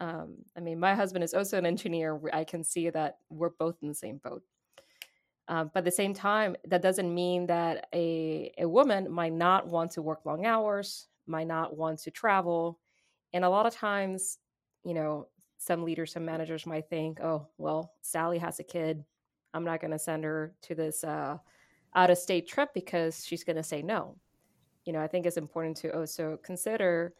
[0.00, 2.20] Um, I mean, my husband is also an engineer.
[2.32, 4.44] I can see that we're both in the same boat.
[5.50, 9.66] Uh, but at the same time, that doesn't mean that a, a woman might not
[9.66, 12.78] want to work long hours, might not want to travel.
[13.32, 14.38] And a lot of times,
[14.84, 15.26] you know,
[15.58, 19.04] some leaders, some managers might think, oh, well, Sally has a kid.
[19.52, 21.36] I'm not going to send her to this uh,
[21.96, 24.16] out of state trip because she's going to say no.
[24.84, 27.12] You know, I think it's important to also consider,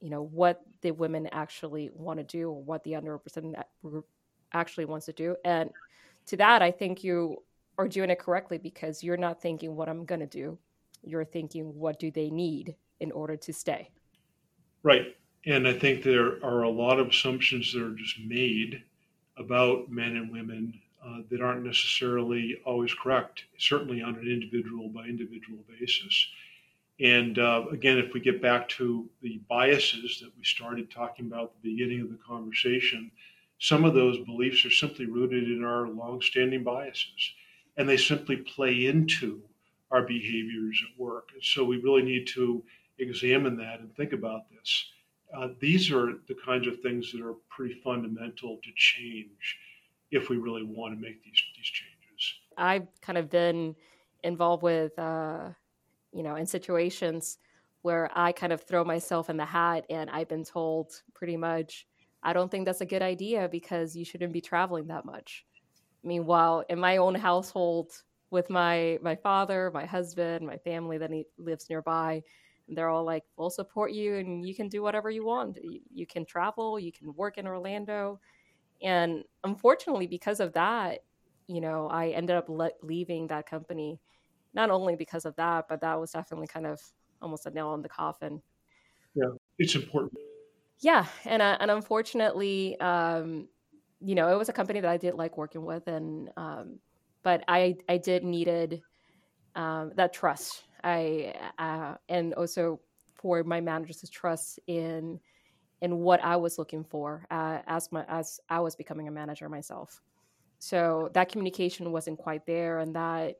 [0.00, 4.08] you know, what the women actually want to do or what the underrepresented group
[4.52, 5.36] actually wants to do.
[5.44, 5.70] And
[6.26, 7.38] to that, I think you
[7.78, 10.58] are doing it correctly because you're not thinking what I'm going to do.
[11.02, 13.90] You're thinking what do they need in order to stay.
[14.82, 15.16] Right.
[15.46, 18.82] And I think there are a lot of assumptions that are just made
[19.36, 25.04] about men and women uh, that aren't necessarily always correct, certainly on an individual by
[25.04, 26.28] individual basis.
[27.00, 31.44] And uh, again, if we get back to the biases that we started talking about
[31.44, 33.10] at the beginning of the conversation,
[33.58, 37.32] some of those beliefs are simply rooted in our longstanding biases,
[37.76, 39.42] and they simply play into
[39.90, 41.30] our behaviors at work.
[41.34, 42.64] And so we really need to
[42.98, 44.92] examine that and think about this
[45.34, 49.58] uh, these are the kinds of things that are pretty fundamental to change
[50.10, 52.34] if we really want to make these these changes.
[52.56, 53.74] I've kind of been
[54.22, 55.50] involved with, uh,
[56.12, 57.38] you know, in situations
[57.80, 61.86] where I kind of throw myself in the hat, and I've been told pretty much,
[62.22, 65.44] I don't think that's a good idea because you shouldn't be traveling that much.
[66.02, 67.92] Meanwhile, in my own household,
[68.30, 72.22] with my my father, my husband, my family that he lives nearby,
[72.68, 75.58] they're all like, we'll support you and you can do whatever you want.
[75.62, 78.20] You, you can travel, you can work in Orlando.
[78.82, 81.00] And unfortunately, because of that,
[81.46, 84.00] you know, I ended up le- leaving that company,
[84.54, 86.80] not only because of that, but that was definitely kind of
[87.20, 88.42] almost a nail in the coffin.
[89.14, 90.12] Yeah, it's important.
[90.80, 93.48] Yeah, and uh, and unfortunately, um,
[94.04, 96.78] you know, it was a company that I did like working with, and um,
[97.22, 98.82] but I I did needed
[99.54, 102.80] um, that trust I uh, and also
[103.14, 105.20] for my managers trust in
[105.80, 109.48] in what I was looking for uh, as my as I was becoming a manager
[109.48, 110.00] myself.
[110.58, 113.38] So that communication wasn't quite there, and that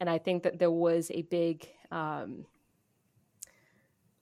[0.00, 2.44] and I think that there was a big, um,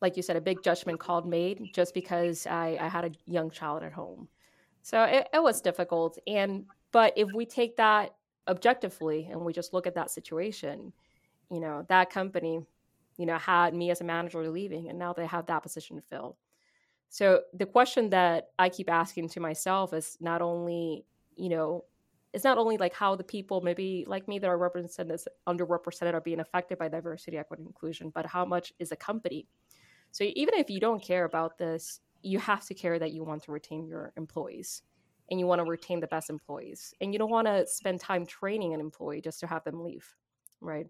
[0.00, 3.50] like you said, a big judgment called made just because I, I had a young
[3.50, 4.28] child at home.
[4.82, 6.18] So it, it was difficult.
[6.26, 8.14] And but if we take that
[8.48, 10.92] objectively and we just look at that situation,
[11.50, 12.60] you know, that company,
[13.16, 16.02] you know, had me as a manager leaving and now they have that position to
[16.02, 16.36] fill.
[17.08, 21.04] So the question that I keep asking to myself is not only,
[21.36, 21.84] you know,
[22.32, 26.20] it's not only like how the people maybe like me that are represented underrepresented are
[26.22, 29.46] being affected by diversity, equity, inclusion, but how much is a company?
[30.10, 33.42] So even if you don't care about this, you have to care that you want
[33.44, 34.82] to retain your employees
[35.30, 38.26] and you want to retain the best employees and you don't want to spend time
[38.26, 40.06] training an employee just to have them leave
[40.62, 40.86] right?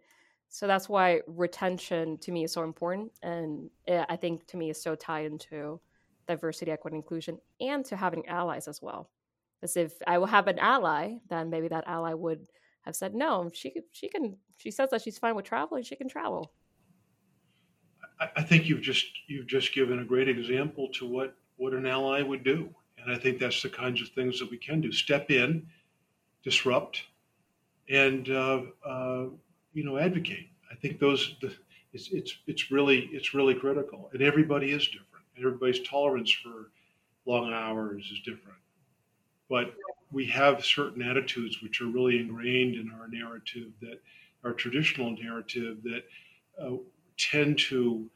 [0.49, 4.80] So that's why retention to me is so important and i think to me is
[4.80, 5.80] so tied into
[6.28, 9.09] diversity equity inclusion and to having allies as well.
[9.61, 12.47] Because if i will have an ally then maybe that ally would
[12.83, 16.09] have said no she she can she says that she's fine with traveling she can
[16.09, 16.53] travel
[18.37, 22.23] I think you've just you've just given a great example to what what an ally
[22.23, 25.31] would do, and I think that's the kinds of things that we can do: step
[25.31, 25.66] in,
[26.43, 27.05] disrupt,
[27.89, 29.27] and uh, uh,
[29.73, 30.49] you know advocate.
[30.70, 31.55] I think those the,
[31.93, 36.70] it's it's it's really it's really critical, and everybody is different, and everybody's tolerance for
[37.27, 38.59] long hours is different,
[39.49, 39.75] but
[40.11, 44.01] we have certain attitudes which are really ingrained in our narrative that
[44.45, 46.05] our traditional narrative that
[46.61, 46.77] uh,
[47.31, 48.11] tend to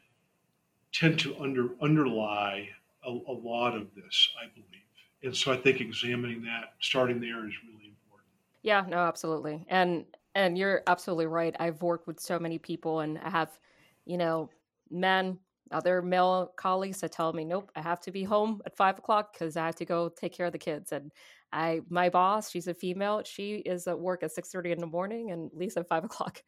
[0.92, 2.68] tend to under underlie
[3.04, 4.82] a, a lot of this, I believe.
[5.22, 8.28] And so I think examining that, starting there, is really important.
[8.62, 9.64] Yeah, no, absolutely.
[9.68, 10.04] And
[10.34, 11.56] and you're absolutely right.
[11.58, 13.58] I've worked with so many people, and I have,
[14.04, 14.50] you know,
[14.90, 15.38] men,
[15.70, 19.32] other male colleagues that tell me, "Nope, I have to be home at five o'clock
[19.32, 21.12] because I have to go take care of the kids." And
[21.52, 23.22] I, my boss, she's a female.
[23.24, 26.42] She is at work at six thirty in the morning and leaves at five o'clock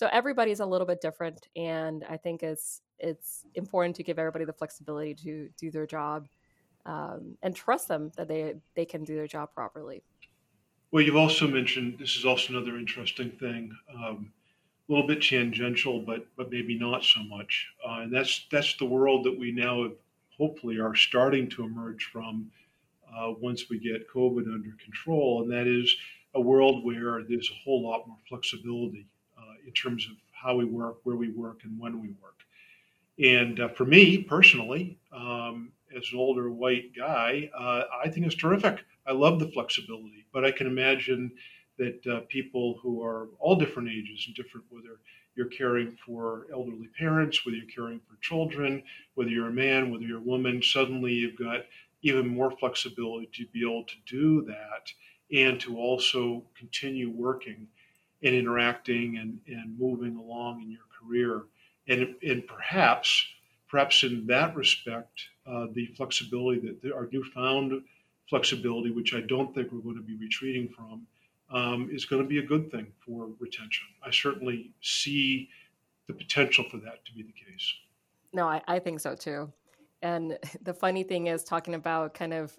[0.00, 4.46] so everybody's a little bit different and i think it's it's important to give everybody
[4.46, 6.26] the flexibility to do their job
[6.86, 10.02] um, and trust them that they they can do their job properly.
[10.90, 14.32] Well you've also mentioned this is also another interesting thing um,
[14.88, 18.86] a little bit tangential but but maybe not so much uh, and that's that's the
[18.86, 19.90] world that we now
[20.38, 22.50] hopefully are starting to emerge from
[23.14, 25.94] uh, once we get covid under control and that is
[26.34, 29.06] a world where there's a whole lot more flexibility
[29.70, 32.40] in terms of how we work, where we work, and when we work.
[33.22, 38.34] And uh, for me personally, um, as an older white guy, uh, I think it's
[38.34, 38.80] terrific.
[39.06, 41.30] I love the flexibility, but I can imagine
[41.78, 45.00] that uh, people who are all different ages and different, whether
[45.36, 48.82] you're caring for elderly parents, whether you're caring for children,
[49.14, 51.60] whether you're a man, whether you're a woman, suddenly you've got
[52.02, 54.92] even more flexibility to be able to do that
[55.32, 57.68] and to also continue working
[58.22, 61.44] and interacting and, and moving along in your career.
[61.88, 63.24] And, and perhaps,
[63.68, 67.82] perhaps in that respect, uh, the flexibility that the, our newfound
[68.28, 71.06] flexibility, which I don't think we're going to be retreating from,
[71.52, 73.86] um, is going to be a good thing for retention.
[74.04, 75.48] I certainly see
[76.06, 77.74] the potential for that to be the case.
[78.32, 79.52] No, I, I think so too.
[80.02, 82.56] And the funny thing is, talking about kind of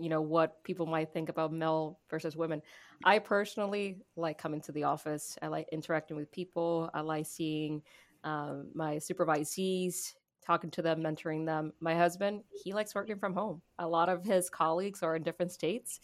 [0.00, 2.62] you know what people might think about male versus women
[3.04, 5.38] i personally like coming to the office.
[5.42, 6.90] I like interacting with people.
[6.94, 7.82] I like seeing
[8.24, 11.72] um, my supervisees talking to them mentoring them.
[11.80, 13.62] My husband he likes working from home.
[13.78, 16.00] A lot of his colleagues are in different states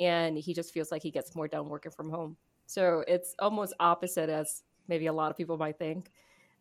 [0.00, 2.36] and he just feels like he gets more done working from home.
[2.66, 6.12] So it's almost opposite as maybe a lot of people might think.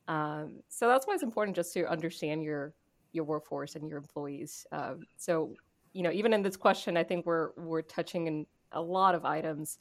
[0.08, 2.74] Um, so that's why it's important just to understand your
[3.14, 4.66] your workforce and your employees.
[4.72, 5.54] Um, so
[5.94, 9.26] you know, even in this question, I think we're we're touching in a lot of
[9.26, 9.80] items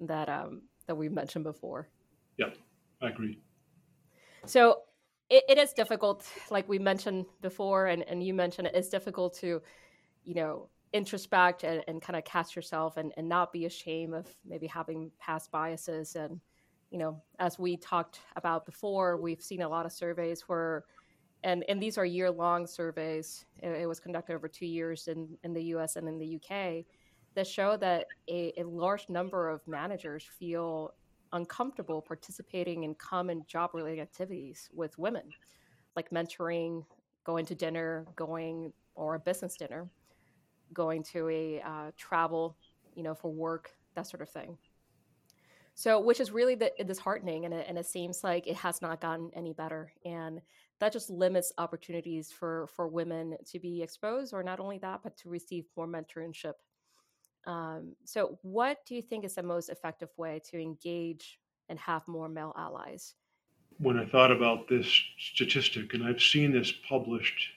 [0.00, 1.88] that um, that we've mentioned before.
[2.38, 2.50] Yeah,
[3.02, 3.38] I agree.
[4.46, 4.82] So
[5.30, 9.60] it, it is difficult, like we mentioned before, and, and you mentioned it's difficult to,
[10.24, 14.26] you know, introspect and, and kind of cast yourself and, and not be ashamed of
[14.46, 16.16] maybe having past biases.
[16.16, 16.40] And,
[16.90, 20.84] you know, as we talked about before, we've seen a lot of surveys where
[21.44, 23.44] and and these are year long surveys.
[23.62, 25.94] It, it, was conducted over two years in in the U.S.
[25.94, 26.84] and in the U.K.
[27.38, 30.92] that show that a, a large number of managers feel
[31.32, 35.22] uncomfortable participating in common job related activities with women,
[35.94, 36.84] like mentoring,
[37.22, 39.88] going to dinner, going or a business dinner,
[40.72, 42.56] going to a uh, travel,
[42.96, 44.58] you know, for work, that sort of thing.
[45.76, 49.00] So, which is really the, disheartening, and it, and it seems like it has not
[49.00, 49.92] gotten any better.
[50.04, 50.40] And
[50.80, 55.16] that just limits opportunities for for women to be exposed or not only that but
[55.18, 56.54] to receive more mentorship
[57.46, 62.06] um, so what do you think is the most effective way to engage and have
[62.08, 63.14] more male allies.
[63.78, 64.86] When I thought about this
[65.18, 67.50] statistic, and I've seen this published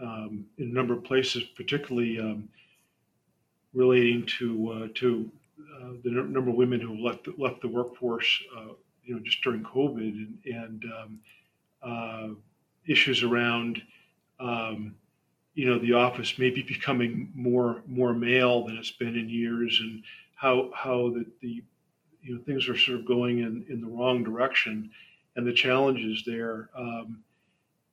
[0.00, 2.48] um, in a number of places, particularly um,
[3.72, 5.30] relating to uh, to
[5.76, 8.72] uh, the n- number of women who left left the workforce, uh,
[9.04, 11.20] you know, just during COVID, and, and um,
[11.82, 12.28] uh,
[12.86, 13.80] issues around,
[14.40, 14.94] um,
[15.54, 20.02] you know, the office maybe becoming more more male than it's been in years, and
[20.34, 21.62] how how the, the
[22.22, 24.90] you know things are sort of going in, in the wrong direction,
[25.36, 26.70] and the challenges there.
[26.76, 27.22] Um,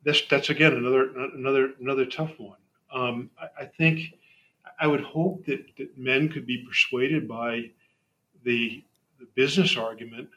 [0.04, 2.58] that's that's again another another another tough one.
[2.94, 4.14] Um, I, I, think
[4.80, 7.72] I would hope that, that men could be persuaded by
[8.44, 8.82] the,
[9.20, 10.30] the business argument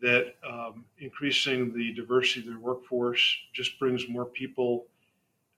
[0.00, 4.86] that um, increasing the diversity of their workforce just brings more people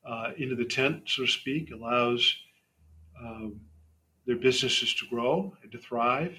[0.06, 2.36] uh, into the tent, so to speak, allows
[3.20, 3.60] um,
[4.26, 6.38] their businesses to grow and to thrive,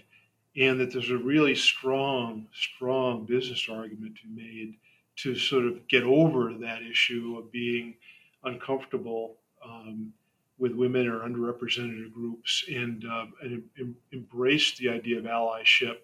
[0.56, 4.76] and that there's a really strong, strong business argument to be made
[5.18, 7.96] to sort of get over that issue of being
[8.44, 10.14] uncomfortable um,
[10.60, 15.98] with women or underrepresented groups and, uh, and em- embrace the idea of allyship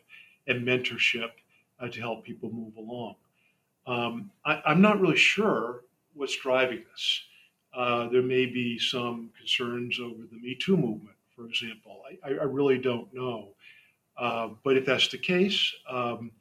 [0.48, 1.30] and mentorship
[1.80, 3.16] uh, to help people move along.
[3.86, 5.82] Um, I, am not really sure
[6.14, 7.22] what's driving this.
[7.76, 12.04] Uh, there may be some concerns over the Me Too movement, for example.
[12.24, 13.50] I, I really don't know.
[14.18, 16.32] Uh, but if that's the case, um,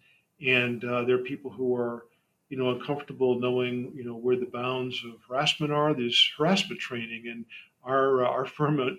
[0.44, 2.04] and uh, there are people who are,
[2.50, 7.28] you know, uncomfortable knowing, you know, where the bounds of harassment are, there's harassment training,
[7.28, 7.46] and
[7.82, 8.90] our uh, our firm uh,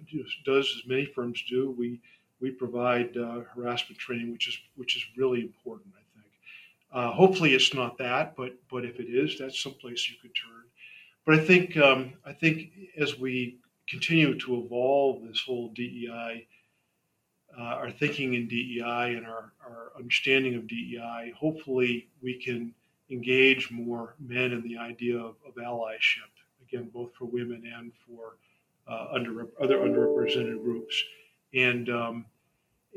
[0.43, 1.69] does as many firms do.
[1.77, 2.01] We
[2.41, 5.93] we provide harassment training, which is which is really important.
[5.95, 7.13] I think.
[7.15, 10.63] Hopefully, it's not that, but but if it is, that's someplace you could turn.
[11.25, 13.57] But I think um, I think as we
[13.87, 16.47] continue to evolve this whole DEI,
[17.57, 22.73] uh, our thinking in DEI and our, our understanding of DEI, hopefully we can
[23.09, 26.31] engage more men in the idea of, of allyship.
[26.67, 28.37] Again, both for women and for
[28.87, 31.01] uh, under, other underrepresented groups,
[31.53, 32.25] and um,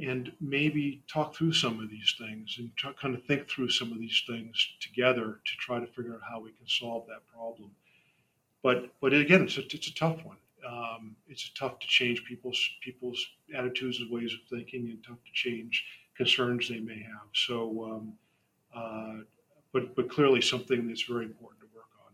[0.02, 2.70] and maybe talk through some of these things and
[3.00, 6.38] kind of think through some of these things together to try to figure out how
[6.40, 7.70] we can solve that problem.
[8.66, 10.38] But but again, it's a, it's a tough one.
[10.68, 15.32] Um, it's tough to change people's people's attitudes and ways of thinking, and tough to
[15.32, 15.84] change
[16.16, 17.28] concerns they may have.
[17.32, 18.12] So, um,
[18.74, 19.22] uh,
[19.72, 22.12] but but clearly something that's very important to work on.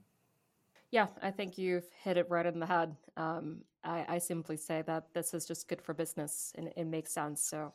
[0.91, 2.97] Yeah, I think you've hit it right in the head.
[3.17, 7.13] Um, I, I, simply say that this is just good for business and it makes
[7.13, 7.43] sense.
[7.43, 7.73] So,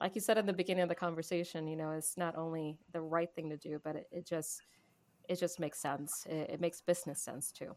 [0.00, 3.00] like you said in the beginning of the conversation, you know, it's not only the
[3.00, 4.62] right thing to do, but it, it just
[5.28, 6.26] it just makes sense.
[6.30, 7.74] It, it makes business sense too.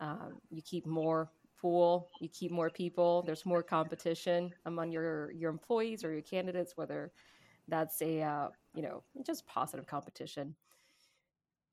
[0.00, 1.30] Um, you keep more
[1.60, 3.22] pool, you keep more people.
[3.22, 7.12] There's more competition among your your employees or your candidates, whether
[7.68, 10.54] that's a uh, you know just positive competition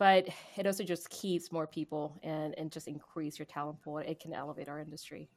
[0.03, 3.99] but it also just keeps more people and, and just increase your talent pool.
[3.99, 5.29] It can elevate our industry.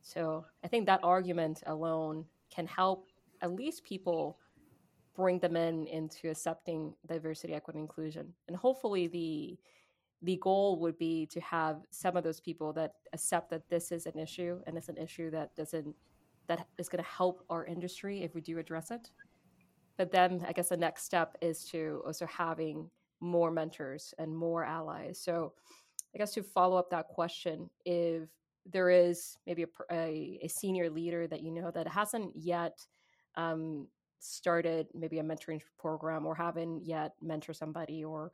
[0.00, 3.08] So I think that argument alone can help
[3.40, 4.38] at least people
[5.16, 8.32] bring them in into accepting diversity, equity, inclusion.
[8.48, 9.58] And hopefully the
[10.22, 14.06] the goal would be to have some of those people that accept that this is
[14.06, 15.94] an issue and it's an issue that doesn't
[16.48, 19.10] that is going to help our industry if we do address it.
[19.96, 24.64] But then I guess the next step is to also having more mentors and more
[24.64, 25.20] allies.
[25.20, 25.52] So,
[26.14, 28.28] I guess to follow up that question, if
[28.70, 32.84] there is maybe a, a, a senior leader that you know that hasn't yet
[33.36, 33.86] um,
[34.18, 38.30] started maybe a mentoring program or haven't yet mentor somebody or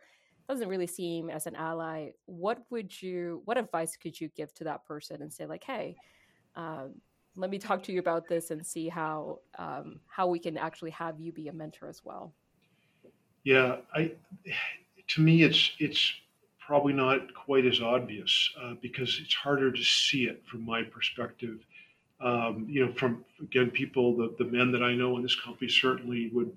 [0.49, 4.65] doesn't really seem as an ally, what would you, what advice could you give to
[4.65, 5.97] that person and say like, hey,
[6.57, 6.95] um,
[7.39, 10.91] let me talk to you about this and see how um, how we can actually
[10.91, 12.35] have you be a mentor as well.
[13.45, 14.13] Yeah, I
[15.09, 16.13] to me it's it's
[16.59, 21.65] probably not quite as obvious uh, because it's harder to see it from my perspective.
[22.21, 25.71] Um, you know, from again, people the, the men that I know in this company
[25.71, 26.51] certainly would,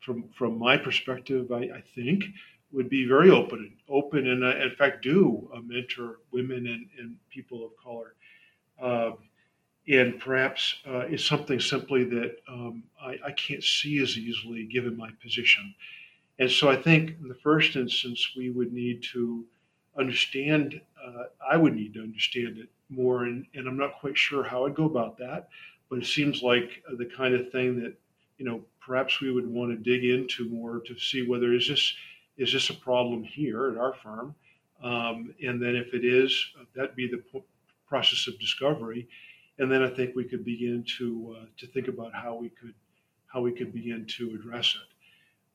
[0.00, 2.24] from from my perspective, I, I think
[2.76, 7.16] would be very open open and uh, in fact do uh, mentor women and, and
[7.30, 8.14] people of color.
[8.80, 9.18] Um,
[9.88, 14.96] and perhaps uh, it's something simply that um, I, I, can't see as easily given
[14.96, 15.74] my position.
[16.40, 19.44] And so I think in the first instance, we would need to
[19.96, 23.24] understand, uh, I would need to understand it more.
[23.24, 25.48] And, and I'm not quite sure how I'd go about that,
[25.88, 27.94] but it seems like the kind of thing that,
[28.38, 31.94] you know, perhaps we would want to dig into more to see whether is this,
[32.36, 34.34] is this a problem here at our firm?
[34.82, 36.32] Um, and then if it is,
[36.74, 37.22] that'd be the
[37.88, 39.08] process of discovery.
[39.58, 42.74] And then I think we could begin to, uh, to think about how we could,
[43.26, 44.88] how we could begin to address it.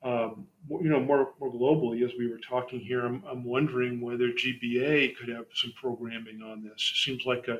[0.04, 4.30] um, you know, more, more globally, as we were talking here, I'm, I'm wondering whether
[4.30, 6.92] GBA could have some programming on this.
[6.96, 7.60] It seems like a,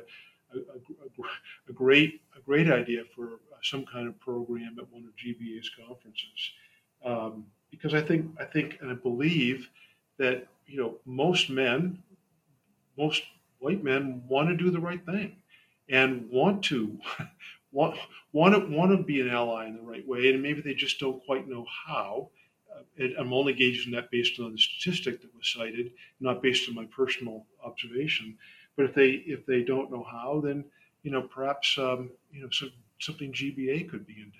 [0.54, 1.22] a, a,
[1.68, 6.52] a great a great idea for some kind of program at one of GBA's conferences,
[7.04, 9.68] um, because I think I think and I believe
[10.18, 12.00] that you know most men,
[12.96, 13.24] most
[13.58, 15.36] white men want to do the right thing,
[15.88, 17.00] and want to
[17.72, 17.98] want
[18.32, 21.00] want to want to be an ally in the right way, and maybe they just
[21.00, 22.30] don't quite know how.
[22.72, 26.74] Uh, I'm only gauging that based on the statistic that was cited, not based on
[26.76, 28.38] my personal observation.
[28.76, 30.64] But if they if they don't know how, then
[31.02, 34.38] you know perhaps um, you know some, something GBA could begin to.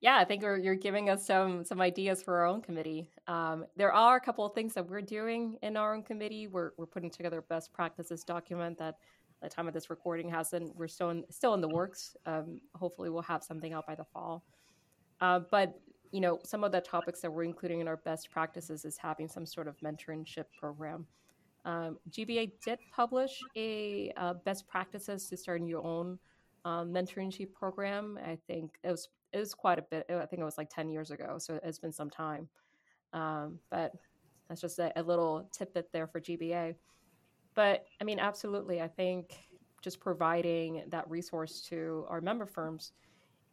[0.00, 3.10] Yeah, I think you're giving us some some ideas for our own committee.
[3.26, 6.46] Um, there are a couple of things that we're doing in our own committee.
[6.46, 8.98] We're we're putting together a best practices document that
[9.42, 10.74] the time of this recording hasn't.
[10.76, 12.16] We're still in, still in the works.
[12.26, 14.44] Um, hopefully, we'll have something out by the fall.
[15.20, 15.80] Uh, but
[16.12, 19.28] you know, some of the topics that we're including in our best practices is having
[19.28, 21.06] some sort of mentorship program.
[21.64, 26.18] Um, GBA did publish a uh, best practices to start your own
[26.64, 28.18] um, mentorship program.
[28.24, 30.06] I think it was it was quite a bit.
[30.10, 32.48] I think it was like ten years ago, so it's been some time.
[33.12, 33.92] Um, but
[34.48, 36.74] that's just a, a little tidbit there for GBA.
[37.54, 38.80] But I mean, absolutely.
[38.80, 39.36] I think
[39.82, 42.92] just providing that resource to our member firms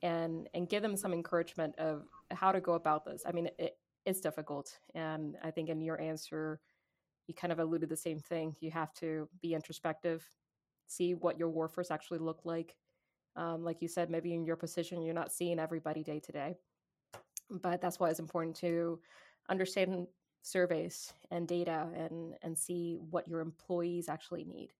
[0.01, 3.23] and and give them some encouragement of how to go about this.
[3.25, 6.59] I mean, it, it's difficult, and I think in your answer,
[7.27, 8.55] you kind of alluded the same thing.
[8.59, 10.29] You have to be introspective,
[10.87, 12.75] see what your workforce actually look like.
[13.35, 16.55] Um, like you said, maybe in your position, you're not seeing everybody day to day,
[17.49, 18.99] but that's why it's important to
[19.49, 20.07] understand
[20.41, 24.73] surveys and data and and see what your employees actually need.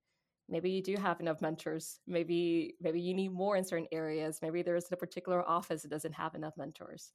[0.47, 1.99] Maybe you do have enough mentors.
[2.07, 4.39] Maybe maybe you need more in certain areas.
[4.41, 7.13] Maybe there's a particular office that doesn't have enough mentors.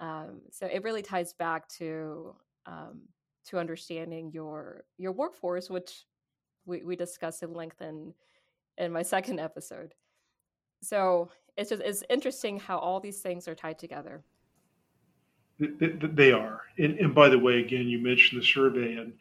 [0.00, 2.34] Um, so it really ties back to
[2.66, 3.02] um,
[3.46, 6.04] to understanding your your workforce which
[6.66, 8.14] we, we discussed in length in
[8.78, 9.94] in my second episode
[10.82, 14.22] so it's just it's interesting how all these things are tied together
[15.60, 16.62] they are.
[16.78, 19.12] And, and by the way, again, you mentioned the survey, and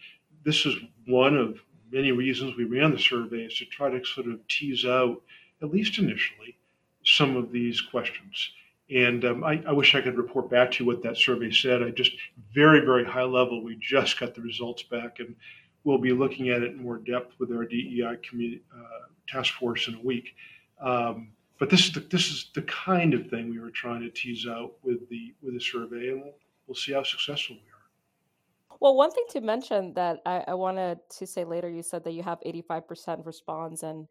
[0.43, 1.59] this is one of
[1.91, 5.21] many reasons we ran the survey is to try to sort of tease out,
[5.61, 6.57] at least initially,
[7.03, 8.51] some of these questions.
[8.89, 11.83] And um, I, I, wish I could report back to you what that survey said.
[11.83, 12.11] I just
[12.53, 13.63] very, very high level.
[13.63, 15.35] We just got the results back, and
[15.83, 19.87] we'll be looking at it in more depth with our DEI community, uh, task force
[19.87, 20.35] in a week.
[20.81, 21.29] Um,
[21.59, 24.47] but this is the, this is the kind of thing we were trying to tease
[24.47, 26.35] out with the with the survey, and we'll,
[26.67, 28.77] we'll see how successful we are.
[28.79, 32.13] Well, one thing to mention that I, I wanted to say later, you said that
[32.13, 34.07] you have 85% response, and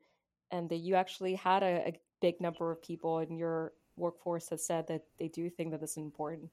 [0.51, 4.61] and that you actually had a, a big number of people in your workforce that
[4.61, 6.51] said that they do think that this is important.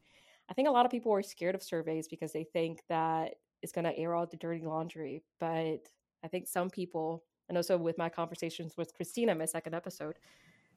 [0.49, 3.71] I think a lot of people are scared of surveys because they think that it's
[3.71, 5.23] going to air out the dirty laundry.
[5.39, 5.89] But
[6.23, 10.15] I think some people, and also with my conversations with Christina, my second episode,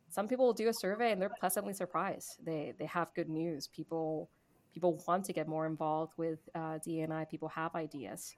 [0.09, 2.39] some people will do a survey and they're pleasantly surprised.
[2.45, 3.69] They they have good news.
[3.69, 4.31] People
[4.73, 7.29] people want to get more involved with uh, DNI.
[7.29, 8.35] People have ideas.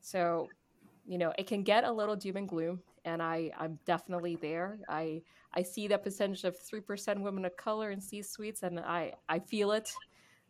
[0.00, 0.48] So,
[1.06, 4.78] you know, it can get a little doom and gloom, and I I'm definitely there.
[4.88, 5.22] I
[5.54, 9.14] I see the percentage of three percent women of color in C suites, and I
[9.28, 9.90] I feel it,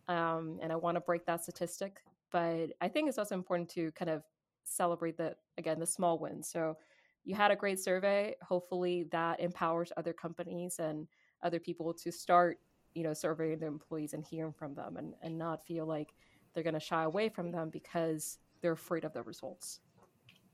[0.09, 2.03] um, and I want to break that statistic.
[2.33, 4.23] But I think it's also important to kind of
[4.65, 6.49] celebrate the again the small wins.
[6.49, 6.77] So
[7.27, 8.35] you had a great survey.
[8.41, 11.07] Hopefully, that empowers other companies and
[11.43, 12.59] other people to start,
[12.95, 16.15] you know, surveying their employees and hearing from them, and and not feel like
[16.55, 19.81] they're going to shy away from them because they're afraid of the results.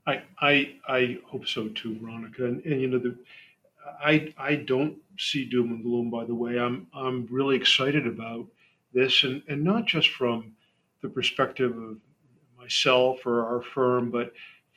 [0.07, 2.45] I I I hope so too, Veronica.
[2.45, 3.15] And, and you know the.
[4.01, 6.09] I, I don't see doom and gloom.
[6.09, 8.47] By the way, I'm I'm really excited about
[8.93, 10.53] this, and, and not just from
[11.01, 11.97] the perspective of
[12.57, 14.31] myself or our firm, but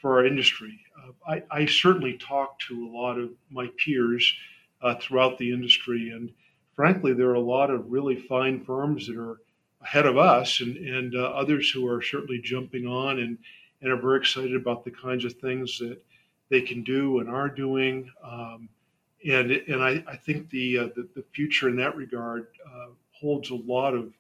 [0.07, 0.79] for our industry.
[0.97, 4.33] Uh, I, I, certainly talk to a lot of my peers
[4.81, 6.31] uh, throughout the industry, and
[6.77, 9.41] frankly, there are a lot of really fine firms that are
[9.83, 13.37] ahead of us, and, and uh, others who are certainly jumping on and,
[13.83, 16.01] and are very excited about the kinds of things that
[16.51, 18.09] they can do and are doing.
[18.23, 18.69] Um,
[19.29, 23.51] and and I, I think the, uh, the, the future in that regard uh, holds
[23.51, 24.13] a lot of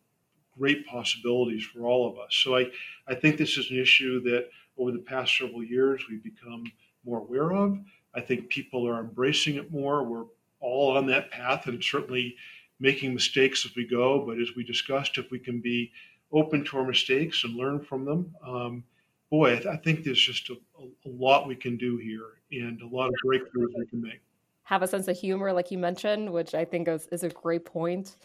[0.58, 2.30] great possibilities for all of us.
[2.30, 2.70] So I,
[3.08, 4.48] I think this is an issue that
[4.78, 6.64] over the past several years we've become
[7.04, 7.78] more aware of.
[8.14, 10.02] I think people are embracing it more.
[10.02, 10.24] We're
[10.60, 12.36] all on that path and certainly
[12.80, 14.24] making mistakes as we go.
[14.26, 15.92] But as we discussed, if we can be
[16.32, 18.84] open to our mistakes and learn from them, um,
[19.30, 22.80] boy, I, th- I, think there's just a, a, lot we can do here and
[22.82, 24.20] a lot of breakthroughs we can make.
[24.64, 27.64] Have a sense of humor, like you mentioned, which I think is, is a great
[27.64, 28.16] point.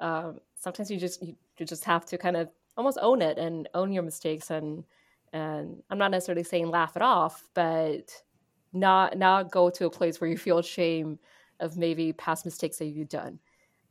[0.00, 3.92] Um, sometimes you just you, just have to kind of almost own it and own
[3.92, 4.84] your mistakes and
[5.32, 8.10] and I'm not necessarily saying laugh it off, but
[8.72, 11.18] not not go to a place where you feel shame
[11.60, 13.38] of maybe past mistakes that you've done.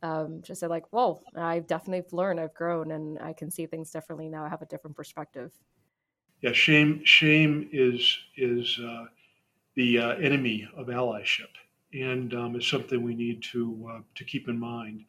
[0.02, 3.90] Um, just say like, whoa, I've definitely learned, I've grown, and I can see things
[3.90, 4.44] differently now.
[4.44, 5.52] I have a different perspective.
[6.40, 9.06] Yeah, shame shame is is uh,
[9.74, 11.50] the uh, enemy of allyship,
[11.92, 15.04] and um, it's something we need to uh, to keep in mind.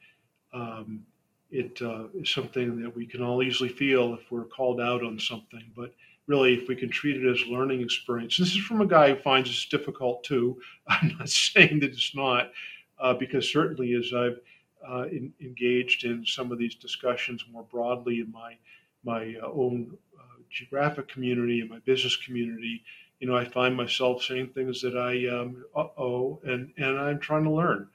[0.54, 1.06] Um,
[1.50, 5.20] it uh, is something that we can all easily feel if we're called out on
[5.20, 5.94] something, but
[6.28, 8.38] really, if we can treat it as learning experience.
[8.38, 10.62] This is from a guy who finds this difficult too.
[10.88, 12.52] I'm not saying that it's not,
[13.00, 14.40] uh, because certainly as I've
[14.88, 18.58] uh, in, engaged in some of these discussions more broadly in my
[19.04, 22.84] my uh, own uh, geographic community and my business community,
[23.20, 27.44] you know, I find myself saying things that I um, oh, and and I'm trying
[27.44, 27.88] to learn,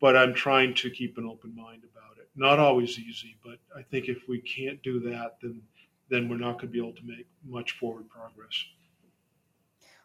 [0.00, 2.28] but I'm trying to keep an open mind about it.
[2.34, 5.62] Not always easy, but I think if we can't do that, then
[6.08, 8.64] then we're not going to be able to make much forward progress.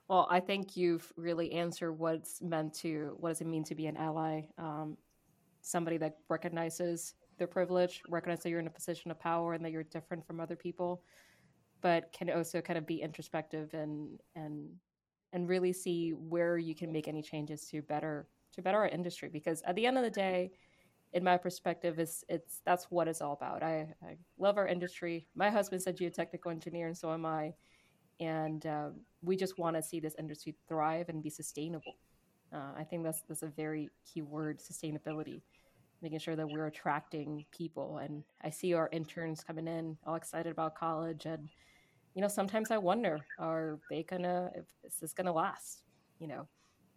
[0.07, 3.87] Well, I think you've really answered what's meant to what does it mean to be
[3.87, 4.97] an ally, um,
[5.61, 9.71] somebody that recognizes their privilege, recognize that you're in a position of power and that
[9.71, 11.01] you're different from other people,
[11.81, 14.69] but can also kind of be introspective and and
[15.33, 19.29] and really see where you can make any changes to better to better our industry.
[19.31, 20.51] Because at the end of the day,
[21.13, 23.63] in my perspective, is it's that's what it's all about.
[23.63, 25.27] I, I love our industry.
[25.35, 27.53] My husband's a geotechnical engineer, and so am I.
[28.19, 28.89] And uh,
[29.21, 31.95] we just want to see this industry thrive and be sustainable.
[32.53, 35.41] Uh, I think that's that's a very key word: sustainability.
[36.01, 40.51] Making sure that we're attracting people, and I see our interns coming in, all excited
[40.51, 41.47] about college, and
[42.13, 44.51] you know, sometimes I wonder: Are they gonna?
[44.83, 45.83] Is this gonna last?
[46.19, 46.47] You know,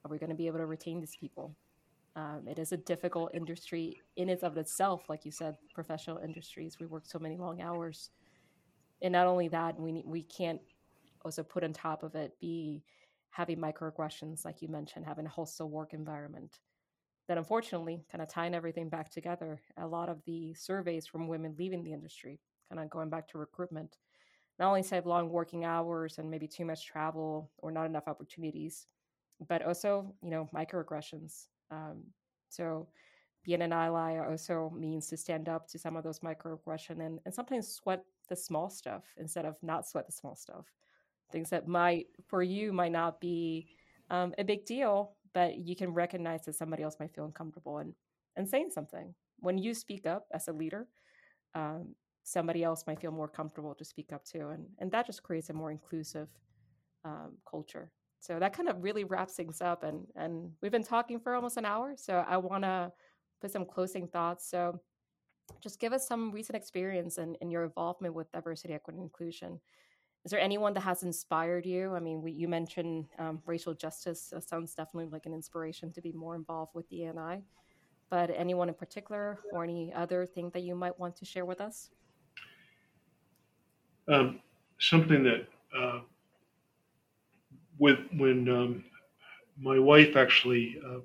[0.05, 1.55] are we going to be able to retain these people?
[2.17, 6.79] Um, it is a difficult industry in and of itself, like you said, professional industries.
[6.81, 8.11] We work so many long hours,
[9.03, 10.61] and not only that, we we can't
[11.25, 12.83] also put on top of it be
[13.31, 16.59] having microaggressions, like you mentioned, having a hostile work environment.
[17.29, 21.55] That unfortunately, kind of tying everything back together, a lot of the surveys from women
[21.59, 23.99] leaving the industry, kind of going back to recruitment,
[24.59, 28.87] not only say long working hours and maybe too much travel or not enough opportunities,
[29.47, 32.03] but also you know microaggressions um,
[32.49, 32.89] so
[33.45, 37.35] being an ally also means to stand up to some of those microaggression and, and
[37.35, 40.67] sometimes sweat the small stuff instead of not sweat the small stuff.
[41.33, 43.69] Things that might, for you, might not be
[44.11, 47.93] um, a big deal, but you can recognize that somebody else might feel uncomfortable and,
[48.37, 49.15] and saying something.
[49.41, 50.89] When you speak up as a leader,
[51.55, 55.23] um, somebody else might feel more comfortable to speak up to And, and that just
[55.23, 56.29] creates a more inclusive
[57.05, 61.21] um, culture so that kind of really wraps things up and and we've been talking
[61.21, 62.91] for almost an hour so i want to
[63.41, 64.49] put some closing thoughts.
[64.49, 64.81] So
[65.63, 69.61] just give us some recent experience and, in your involvement with diversity equity and inclusion.
[70.25, 71.95] Is there anyone that has inspired you?
[71.95, 76.13] I mean we, you mentioned um, racial justice sounds definitely like an inspiration to be
[76.13, 77.43] more involved with ani
[78.11, 81.61] but anyone in particular or any other thing that you might want to share with
[81.61, 81.91] us?
[84.11, 84.41] Um,
[84.81, 85.47] something that
[85.79, 86.01] uh,
[87.79, 88.85] with when um,
[89.61, 90.99] my wife actually uh,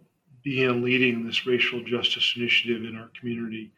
[0.43, 3.71] began leading this racial justice initiative in our community,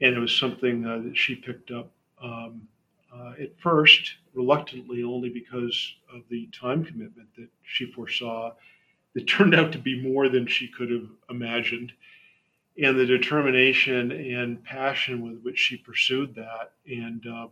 [0.00, 1.90] and it was something uh, that she picked up
[2.22, 2.62] um,
[3.14, 8.52] uh, at first reluctantly, only because of the time commitment that she foresaw.
[9.14, 11.92] That turned out to be more than she could have imagined,
[12.82, 17.50] and the determination and passion with which she pursued that, and um,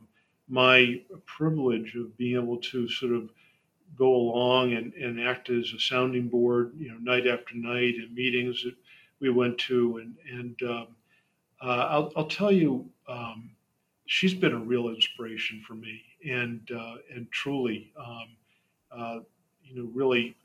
[0.49, 3.31] my privilege of being able to sort of
[3.97, 8.15] go along and, and act as a sounding board, you know, night after night in
[8.15, 8.75] meetings that
[9.21, 9.99] we went to.
[9.99, 10.87] And, and um,
[11.63, 13.51] uh, I'll, I'll tell you, um,
[14.07, 18.29] she's been a real inspiration for me and, uh, and truly, um,
[18.97, 19.19] uh,
[19.63, 20.37] you know, really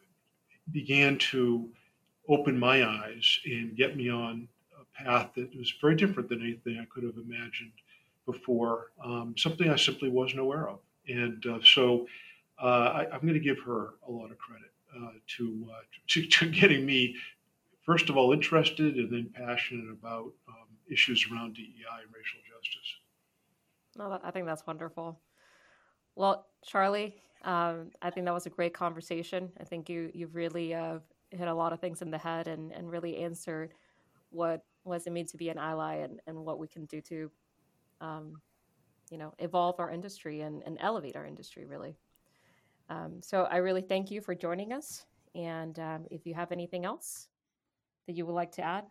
[0.71, 1.67] began to
[2.27, 4.47] open my eyes and get me on
[4.79, 7.71] a path that was very different than anything I could have imagined
[8.25, 10.79] before, um, something I simply wasn't aware of.
[11.07, 12.07] And uh, so
[12.59, 16.49] I, am going to give her a lot of credit uh, to, uh, to, to
[16.49, 17.15] getting me,
[17.85, 22.95] first of all, interested and then passionate about um, issues around DEI and racial justice.
[23.97, 25.19] No, I think that's wonderful.
[26.15, 29.51] Well, Charlie, um, I think that was a great conversation.
[29.59, 30.99] I think you you've really uh,
[31.31, 33.73] hit a lot of things in the head and, and really answered
[34.31, 37.31] what it mean to be an ally and, and what we can do to,
[38.01, 38.41] um,
[39.09, 41.97] you know, evolve our industry and, and elevate our industry really.
[42.89, 45.05] Um, so I really thank you for joining us.
[45.33, 47.27] And um, if you have anything else
[48.07, 48.85] that you would like to add,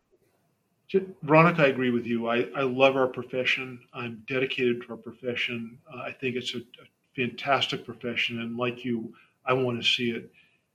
[1.22, 2.28] Veronica, I agree with you.
[2.28, 3.80] I, I love our profession.
[3.94, 5.78] I'm dedicated to our profession.
[5.92, 6.86] Uh, I think it's a, a,
[7.16, 8.40] fantastic profession.
[8.40, 9.14] And like you,
[9.46, 10.28] I want to see it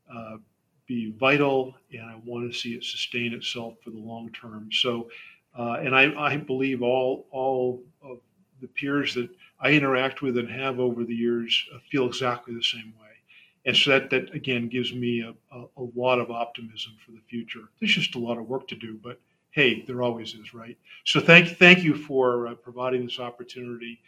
[0.10, 0.38] uh,
[0.88, 4.70] be vital and I want to see it sustain itself for the long term.
[4.72, 5.10] So,
[5.58, 8.20] uh, and I, I believe all, all of
[8.62, 12.64] the peers that I interact with and have over the years uh, feel exactly the
[12.64, 13.09] same way.
[13.70, 17.22] And so that, that again gives me a, a, a lot of optimism for the
[17.30, 17.70] future.
[17.80, 20.76] There's just a lot of work to do, but hey, there always is, right?
[21.06, 24.00] So thank thank you for uh, providing this opportunity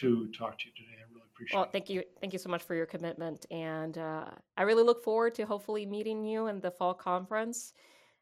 [0.00, 0.98] to talk to you today.
[1.00, 1.64] I really appreciate well, it.
[1.64, 4.26] Well, thank you, thank you so much for your commitment, and uh,
[4.58, 7.72] I really look forward to hopefully meeting you in the fall conference.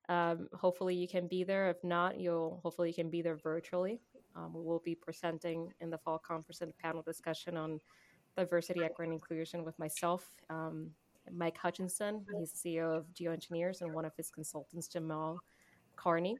[0.08, 1.70] Um, hopefully, you can be there.
[1.70, 4.00] If not, you'll hopefully you can be there virtually.
[4.36, 7.80] Um, we will be presenting in the fall conference and panel discussion on
[8.36, 10.28] diversity, equity, and inclusion with myself.
[10.50, 10.90] Um,
[11.32, 15.38] Mike Hutchinson, he's the CEO of Geoengineers, and one of his consultants, Jamal
[15.96, 16.36] Carney.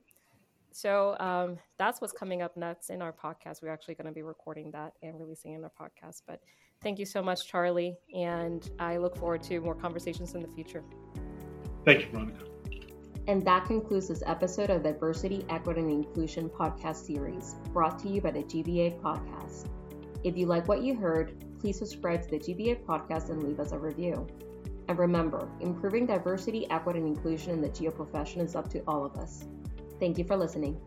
[0.72, 3.62] So um, that's what's coming up next in our podcast.
[3.62, 6.22] We're actually going to be recording that and releasing in our podcast.
[6.26, 6.40] But
[6.82, 7.96] thank you so much, Charlie.
[8.12, 10.82] And I look forward to more conversations in the future.
[11.84, 12.44] Thank you, Veronica.
[13.28, 18.08] And that concludes this episode of the Diversity, Equity, and Inclusion podcast series, brought to
[18.08, 19.68] you by the GBA Podcast.
[20.24, 23.72] If you like what you heard, please subscribe to the GBA Podcast and leave us
[23.72, 24.26] a review.
[24.88, 29.02] And remember, improving diversity, equity, and inclusion in the geo profession is up to all
[29.02, 29.46] of us.
[29.98, 30.78] Thank you for listening.